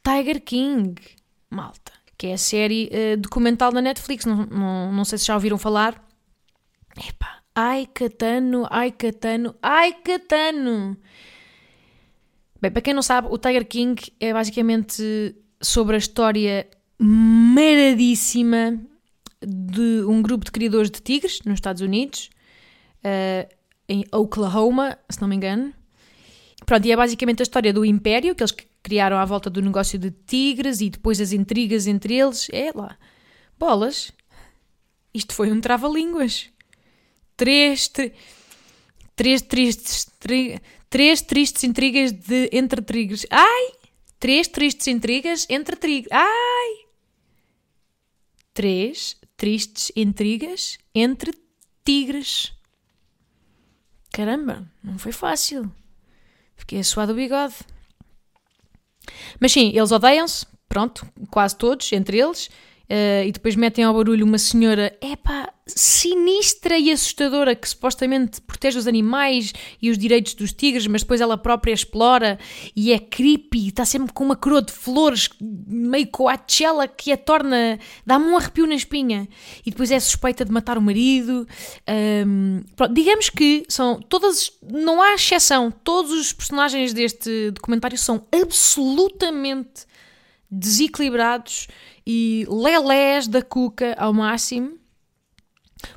Tiger 0.05 0.41
King. 0.43 1.01
Malta. 1.49 1.93
Que 2.17 2.29
é 2.29 2.33
a 2.35 2.39
série 2.39 2.91
uh, 2.93 3.17
documental 3.17 3.73
da 3.73 3.81
Netflix. 3.81 4.25
Não, 4.25 4.47
não, 4.47 4.93
não 4.93 5.05
sei 5.05 5.19
se 5.19 5.27
já 5.27 5.35
ouviram 5.35 5.59
falar. 5.59 6.03
Epá! 6.97 7.41
Ai, 7.55 7.87
Catano! 7.93 8.67
Ai, 8.71 8.93
Catano! 8.93 9.55
Ai, 9.63 9.95
Catano! 9.95 10.97
Bem, 12.61 12.71
para 12.71 12.83
quem 12.83 12.93
não 12.93 13.03
sabe, 13.03 13.29
o 13.31 13.39
Tiger 13.39 13.67
King 13.67 14.01
é 14.21 14.33
basicamente 14.33 15.35
sobre 15.63 15.97
a 15.97 15.99
história 15.99 16.69
maradíssima 16.99 18.79
de 19.45 20.05
um 20.07 20.21
grupo 20.21 20.45
de 20.45 20.51
criadores 20.51 20.91
de 20.91 21.01
tigres 21.01 21.41
nos 21.45 21.55
Estados 21.55 21.83
Unidos, 21.83 22.31
uh, 23.05 23.49
em 23.89 24.05
Oklahoma, 24.13 24.99
se 25.09 25.21
não 25.21 25.29
me 25.29 25.37
engano. 25.37 25.73
Pronto, 26.67 26.87
e 26.87 26.93
é 26.93 26.97
basicamente 26.97 27.41
a 27.41 27.45
história 27.45 27.73
do 27.73 27.85
império 27.85 28.35
que 28.35 28.43
eles 28.43 28.55
criaram 28.83 29.19
à 29.19 29.25
volta 29.25 29.51
do 29.51 29.63
negócio 29.63 29.99
de 29.99 30.11
tigres 30.11 30.81
e 30.81 30.91
depois 30.91 31.21
as 31.21 31.33
intrigas 31.33 31.87
entre 31.87 32.15
eles. 32.15 32.49
É 32.53 32.71
lá. 32.75 32.97
Bolas. 33.59 34.13
Isto 35.13 35.35
foi 35.35 35.51
um 35.51 35.61
trava-línguas. 35.61 36.49
Três, 37.37 37.91
três 39.17 39.43
tristes, 39.43 40.07
tri, 40.21 40.61
três 40.89 41.23
tristes 41.23 41.65
intrigas 41.65 42.13
de, 42.13 42.49
entre 42.53 42.83
tigres. 42.83 43.27
Ai! 43.31 43.73
Três 44.21 44.47
tristes 44.47 44.87
intrigas 44.87 45.47
entre 45.49 45.75
tigres. 45.77 46.13
Ai! 46.13 46.85
Três 48.53 49.17
tristes 49.41 49.91
intrigas 49.97 50.77
entre 50.95 51.33
tigres. 51.83 52.53
Caramba, 54.13 54.71
não 54.85 54.99
foi 54.99 55.13
fácil. 55.13 55.75
Fiquei 56.55 56.81
a 56.81 56.85
suar 56.85 57.07
do 57.07 57.15
bigode. 57.15 57.55
Mas 59.41 59.53
sim, 59.53 59.71
eles 59.75 59.93
odeiam-se, 59.93 60.47
pronto, 60.69 61.11
quase 61.31 61.57
todos, 61.57 61.91
entre 61.91 62.19
eles. 62.19 62.51
Uh, 62.91 63.23
e 63.25 63.31
depois 63.31 63.55
metem 63.55 63.85
ao 63.85 63.95
barulho 63.95 64.27
uma 64.27 64.37
senhora, 64.37 64.93
epá, 65.01 65.53
sinistra 65.65 66.77
e 66.77 66.91
assustadora, 66.91 67.55
que 67.55 67.69
supostamente 67.69 68.41
protege 68.41 68.77
os 68.77 68.89
animais 68.89 69.53
e 69.81 69.91
os 69.91 69.97
direitos 69.97 70.35
dos 70.35 70.53
tigres, 70.53 70.89
mas 70.89 71.03
depois 71.03 71.21
ela 71.21 71.39
própria 71.39 71.73
explora 71.73 72.37
e 72.75 72.93
é 72.93 72.99
creepy, 72.99 73.69
está 73.69 73.85
sempre 73.85 74.13
com 74.13 74.25
uma 74.25 74.35
coroa 74.35 74.61
de 74.61 74.73
flores, 74.73 75.29
meio 75.41 76.09
Coachella, 76.09 76.89
que 76.89 77.13
a 77.13 77.17
torna, 77.17 77.79
dá-me 78.05 78.27
um 78.27 78.37
arrepio 78.37 78.67
na 78.67 78.75
espinha. 78.75 79.29
E 79.65 79.71
depois 79.71 79.93
é 79.93 80.01
suspeita 80.01 80.45
de 80.45 80.51
matar 80.51 80.77
o 80.77 80.83
marido. 80.83 81.47
Um, 82.27 82.65
pronto, 82.75 82.93
digamos 82.93 83.31
que 83.31 83.63
são 83.69 84.03
todas, 84.03 84.51
não 84.69 85.01
há 85.01 85.15
exceção, 85.15 85.71
todos 85.71 86.11
os 86.11 86.33
personagens 86.33 86.93
deste 86.93 87.53
documentário 87.53 87.97
são 87.97 88.27
absolutamente 88.33 89.89
desequilibrados 90.51 91.69
e 92.11 92.45
lelés 92.49 93.29
da 93.29 93.41
cuca 93.41 93.95
ao 93.97 94.13
máximo. 94.13 94.77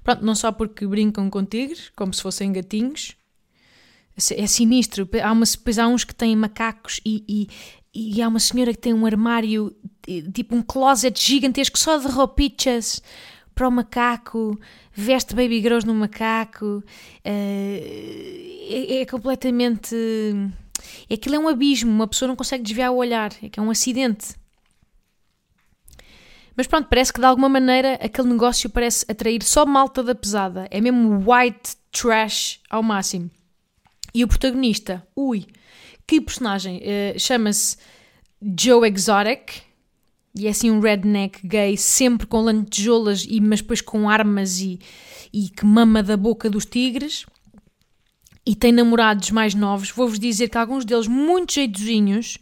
Pronto, 0.04 0.24
não 0.24 0.36
só 0.36 0.52
porque 0.52 0.86
brincam 0.86 1.28
com 1.28 1.44
tigres, 1.44 1.92
como 1.96 2.14
se 2.14 2.22
fossem 2.22 2.52
gatinhos. 2.52 3.16
É 4.38 4.46
sinistro. 4.46 5.10
Há, 5.24 5.32
uma, 5.32 5.46
há 5.46 5.88
uns 5.88 6.04
que 6.04 6.14
têm 6.14 6.36
macacos 6.36 7.02
e, 7.04 7.24
e, 7.28 8.16
e 8.16 8.22
há 8.22 8.28
uma 8.28 8.40
senhora 8.40 8.72
que 8.72 8.80
tem 8.80 8.94
um 8.94 9.08
armário, 9.08 9.76
tipo 10.32 10.56
um 10.56 10.62
closet 10.62 11.20
gigantesco 11.20 11.80
só 11.80 11.98
de 11.98 12.08
roupichas 12.08 13.02
para 13.56 13.68
o 13.68 13.72
macaco, 13.72 14.60
veste 14.94 15.34
baby 15.34 15.62
girls 15.62 15.86
no 15.86 15.96
macaco. 15.96 16.66
Uh, 16.66 16.84
é, 17.26 19.02
é, 19.02 19.06
completamente. 19.08 19.96
Aquilo 21.12 21.36
é 21.36 21.40
um 21.40 21.48
abismo, 21.48 21.92
uma 21.92 22.08
pessoa 22.08 22.28
não 22.28 22.36
consegue 22.36 22.64
desviar 22.64 22.92
o 22.92 22.98
olhar, 22.98 23.32
é 23.42 23.50
que 23.50 23.60
é 23.60 23.64
um 23.64 23.72
acidente. 23.72 24.43
Mas 26.56 26.68
pronto, 26.68 26.88
parece 26.88 27.12
que 27.12 27.20
de 27.20 27.26
alguma 27.26 27.50
maneira 27.50 27.96
aquele 27.96 28.30
negócio 28.30 28.70
parece 28.70 29.06
atrair 29.10 29.44
só 29.44 29.66
malta 29.66 30.04
da 30.04 30.14
pesada. 30.14 30.68
É 30.70 30.80
mesmo 30.80 31.24
white 31.30 31.76
trash 31.92 32.60
ao 32.70 32.84
máximo. 32.84 33.30
E 34.14 34.24
o 34.24 34.28
protagonista, 34.28 35.06
ui, 35.16 35.48
que 36.06 36.22
personagem? 36.22 36.78
Uh, 36.78 37.20
Chama-se 37.20 37.78
Joe 38.60 38.88
Exotic. 38.88 39.64
E 40.36 40.48
é 40.48 40.50
assim 40.50 40.72
um 40.72 40.80
redneck 40.80 41.46
gay, 41.46 41.78
sempre 41.78 42.26
com 42.26 42.42
lantejoulas, 42.42 43.24
e, 43.28 43.40
mas 43.40 43.62
depois 43.62 43.82
com 43.82 44.10
armas 44.10 44.60
e, 44.60 44.80
e 45.32 45.48
que 45.48 45.64
mama 45.64 46.02
da 46.02 46.18
boca 46.18 46.50
dos 46.50 46.66
tigres. 46.66 47.26
E 48.46 48.56
tem 48.56 48.72
namorados 48.72 49.30
mais 49.30 49.54
novos. 49.54 49.92
Vou-vos 49.92 50.20
dizer 50.20 50.50
que 50.50 50.58
alguns 50.58 50.86
deles 50.86 51.08
muito 51.08 51.54
jeitozinhos 51.54 52.38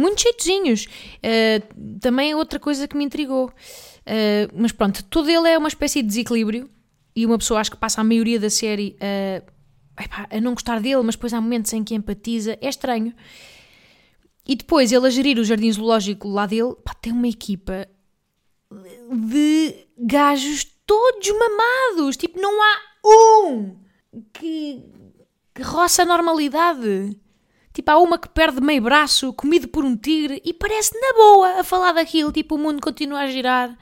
muito 0.00 0.20
cheitozinhos. 0.20 0.86
Uh, 0.86 1.98
também 2.00 2.32
é 2.32 2.36
outra 2.36 2.58
coisa 2.58 2.88
que 2.88 2.96
me 2.96 3.04
intrigou. 3.04 3.46
Uh, 3.46 4.52
mas 4.54 4.72
pronto, 4.72 5.04
todo 5.04 5.30
ele 5.30 5.48
é 5.48 5.58
uma 5.58 5.68
espécie 5.68 6.02
de 6.02 6.08
desequilíbrio 6.08 6.68
e 7.14 7.26
uma 7.26 7.38
pessoa 7.38 7.60
acho 7.60 7.70
que 7.70 7.76
passa 7.76 8.00
a 8.00 8.04
maioria 8.04 8.40
da 8.40 8.48
série 8.48 8.96
a, 9.96 10.02
epá, 10.02 10.26
a 10.30 10.40
não 10.40 10.54
gostar 10.54 10.80
dele, 10.80 11.02
mas 11.02 11.14
depois 11.14 11.34
há 11.34 11.40
momentos 11.40 11.72
em 11.72 11.84
que 11.84 11.94
empatiza. 11.94 12.56
É 12.60 12.68
estranho. 12.68 13.14
E 14.46 14.56
depois 14.56 14.90
ele 14.90 15.06
a 15.06 15.10
gerir 15.10 15.38
o 15.38 15.44
jardim 15.44 15.70
zoológico 15.70 16.28
lá 16.28 16.46
dele, 16.46 16.74
pá, 16.84 16.94
tem 16.94 17.12
uma 17.12 17.28
equipa 17.28 17.86
de 19.10 19.86
gajos 19.98 20.66
todos 20.86 21.28
mamados. 21.30 22.16
Tipo, 22.16 22.40
não 22.40 22.60
há 22.62 22.76
um 23.04 23.76
que, 24.32 24.82
que 25.54 25.62
roça 25.62 26.02
a 26.02 26.06
normalidade. 26.06 27.16
Tipo, 27.72 27.90
há 27.92 27.98
uma 27.98 28.18
que 28.18 28.28
perde 28.28 28.60
meio 28.60 28.82
braço, 28.82 29.32
comido 29.32 29.68
por 29.68 29.84
um 29.84 29.96
tigre, 29.96 30.42
e 30.44 30.52
parece 30.52 30.92
na 30.98 31.12
boa 31.12 31.60
a 31.60 31.64
falar 31.64 31.92
daquilo. 31.92 32.32
Tipo, 32.32 32.56
o 32.56 32.58
mundo 32.58 32.80
continua 32.82 33.20
a 33.20 33.26
girar. 33.28 33.76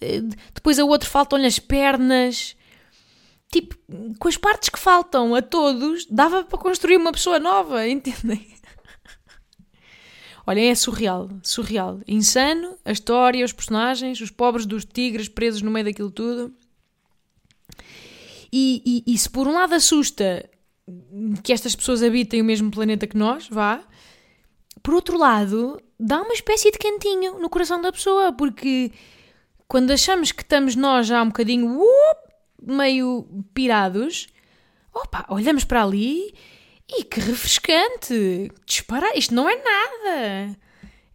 Eh, 0.00 0.20
depois 0.52 0.78
a 0.78 0.84
outro 0.84 1.08
faltam-lhe 1.08 1.46
as 1.46 1.58
pernas. 1.58 2.54
Tipo, 3.50 3.76
com 4.18 4.28
as 4.28 4.36
partes 4.36 4.68
que 4.68 4.78
faltam 4.78 5.34
a 5.34 5.40
todos, 5.40 6.06
dava 6.06 6.44
para 6.44 6.58
construir 6.58 6.96
uma 6.96 7.12
pessoa 7.12 7.38
nova, 7.38 7.86
entendem? 7.88 8.54
Olhem, 10.46 10.68
é 10.68 10.74
surreal, 10.74 11.30
surreal. 11.42 12.00
Insano, 12.06 12.76
a 12.84 12.92
história, 12.92 13.44
os 13.44 13.52
personagens, 13.52 14.20
os 14.20 14.30
pobres 14.30 14.66
dos 14.66 14.84
tigres 14.84 15.28
presos 15.28 15.62
no 15.62 15.70
meio 15.70 15.86
daquilo 15.86 16.10
tudo. 16.10 16.54
E, 18.52 19.02
e, 19.06 19.14
e 19.14 19.18
se 19.18 19.30
por 19.30 19.46
um 19.46 19.54
lado 19.54 19.74
assusta 19.74 20.48
que 21.42 21.52
estas 21.52 21.74
pessoas 21.74 22.02
habitem 22.02 22.40
o 22.40 22.44
mesmo 22.44 22.70
planeta 22.70 23.06
que 23.06 23.16
nós, 23.16 23.48
vá. 23.48 23.82
Por 24.82 24.94
outro 24.94 25.16
lado, 25.18 25.80
dá 25.98 26.20
uma 26.20 26.34
espécie 26.34 26.70
de 26.70 26.78
cantinho 26.78 27.38
no 27.38 27.48
coração 27.48 27.80
da 27.80 27.92
pessoa, 27.92 28.32
porque 28.32 28.92
quando 29.66 29.90
achamos 29.90 30.30
que 30.32 30.42
estamos 30.42 30.76
nós 30.76 31.06
já 31.06 31.22
um 31.22 31.28
bocadinho 31.28 31.80
uh, 31.80 32.16
meio 32.62 33.26
pirados, 33.52 34.26
opa, 34.92 35.24
olhamos 35.28 35.64
para 35.64 35.82
ali 35.82 36.34
e 36.88 37.04
que 37.04 37.20
refrescante! 37.20 38.50
Disparar, 38.66 39.16
isto 39.16 39.34
não 39.34 39.48
é 39.48 39.56
nada! 39.56 40.58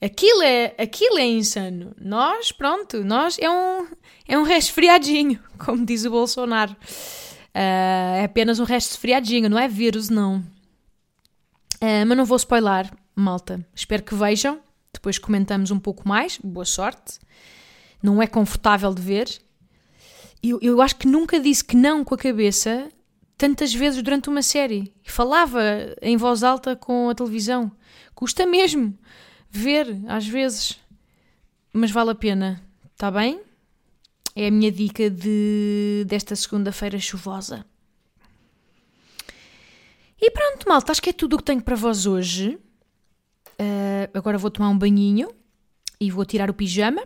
Aquilo 0.01 0.41
é, 0.43 0.75
aquilo 0.77 1.19
é 1.19 1.25
insano. 1.25 1.93
Nós, 1.99 2.53
pronto, 2.53 3.03
nós 3.03 3.37
é 3.37 3.49
um, 3.49 3.87
é 4.27 4.37
um 4.37 4.43
resfriadinho, 4.43 5.39
como 5.63 5.85
diz 5.85 6.05
o 6.05 6.09
Bolsonaro. 6.09 6.75
Uh, 7.59 8.15
é 8.15 8.23
apenas 8.23 8.57
um 8.57 8.63
resto 8.63 8.97
friadinho, 8.97 9.49
não 9.49 9.59
é 9.59 9.67
vírus, 9.67 10.09
não. 10.09 10.37
Uh, 10.37 12.05
mas 12.07 12.17
não 12.17 12.23
vou 12.23 12.37
spoiler, 12.37 12.89
malta. 13.13 13.65
Espero 13.75 14.01
que 14.01 14.15
vejam. 14.15 14.61
Depois 14.93 15.17
comentamos 15.17 15.69
um 15.69 15.77
pouco 15.77 16.07
mais. 16.07 16.39
Boa 16.41 16.63
sorte. 16.63 17.19
Não 18.01 18.21
é 18.21 18.27
confortável 18.27 18.93
de 18.93 19.01
ver. 19.01 19.41
Eu, 20.41 20.57
eu 20.61 20.81
acho 20.81 20.95
que 20.95 21.05
nunca 21.05 21.37
disse 21.37 21.61
que 21.61 21.75
não 21.75 22.05
com 22.05 22.15
a 22.15 22.17
cabeça 22.17 22.87
tantas 23.37 23.73
vezes 23.73 24.01
durante 24.01 24.29
uma 24.29 24.41
série. 24.41 24.93
Falava 25.03 25.61
em 26.01 26.15
voz 26.15 26.43
alta 26.43 26.77
com 26.77 27.09
a 27.09 27.15
televisão. 27.15 27.69
Custa 28.15 28.45
mesmo 28.45 28.97
ver, 29.51 29.99
às 30.07 30.25
vezes. 30.25 30.79
Mas 31.73 31.91
vale 31.91 32.11
a 32.11 32.15
pena. 32.15 32.61
Está 32.93 33.11
bem? 33.11 33.41
É 34.35 34.47
a 34.47 34.51
minha 34.51 34.71
dica 34.71 35.09
de, 35.09 36.05
desta 36.07 36.35
segunda-feira 36.35 36.99
chuvosa. 36.99 37.65
E 40.21 40.31
pronto, 40.31 40.67
malta, 40.67 40.91
acho 40.91 41.01
que 41.01 41.09
é 41.09 41.13
tudo 41.13 41.35
o 41.35 41.37
que 41.37 41.45
tenho 41.45 41.61
para 41.61 41.75
vós 41.75 42.05
hoje. 42.05 42.59
Uh, 43.59 44.09
agora 44.13 44.37
vou 44.37 44.51
tomar 44.51 44.69
um 44.69 44.77
banhinho 44.77 45.29
e 45.99 46.11
vou 46.11 46.25
tirar 46.25 46.49
o 46.49 46.53
pijama 46.53 47.03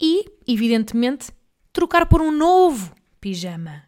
e, 0.00 0.24
evidentemente, 0.46 1.30
trocar 1.72 2.06
por 2.06 2.20
um 2.20 2.30
novo 2.30 2.94
pijama. 3.20 3.84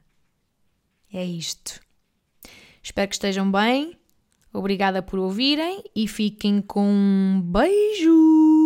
É 1.12 1.24
isto. 1.24 1.80
Espero 2.82 3.08
que 3.08 3.14
estejam 3.14 3.50
bem. 3.50 3.96
Obrigada 4.52 5.02
por 5.02 5.18
ouvirem 5.18 5.84
e 5.94 6.08
fiquem 6.08 6.60
com 6.60 6.84
um 6.84 7.40
beijo. 7.40 8.57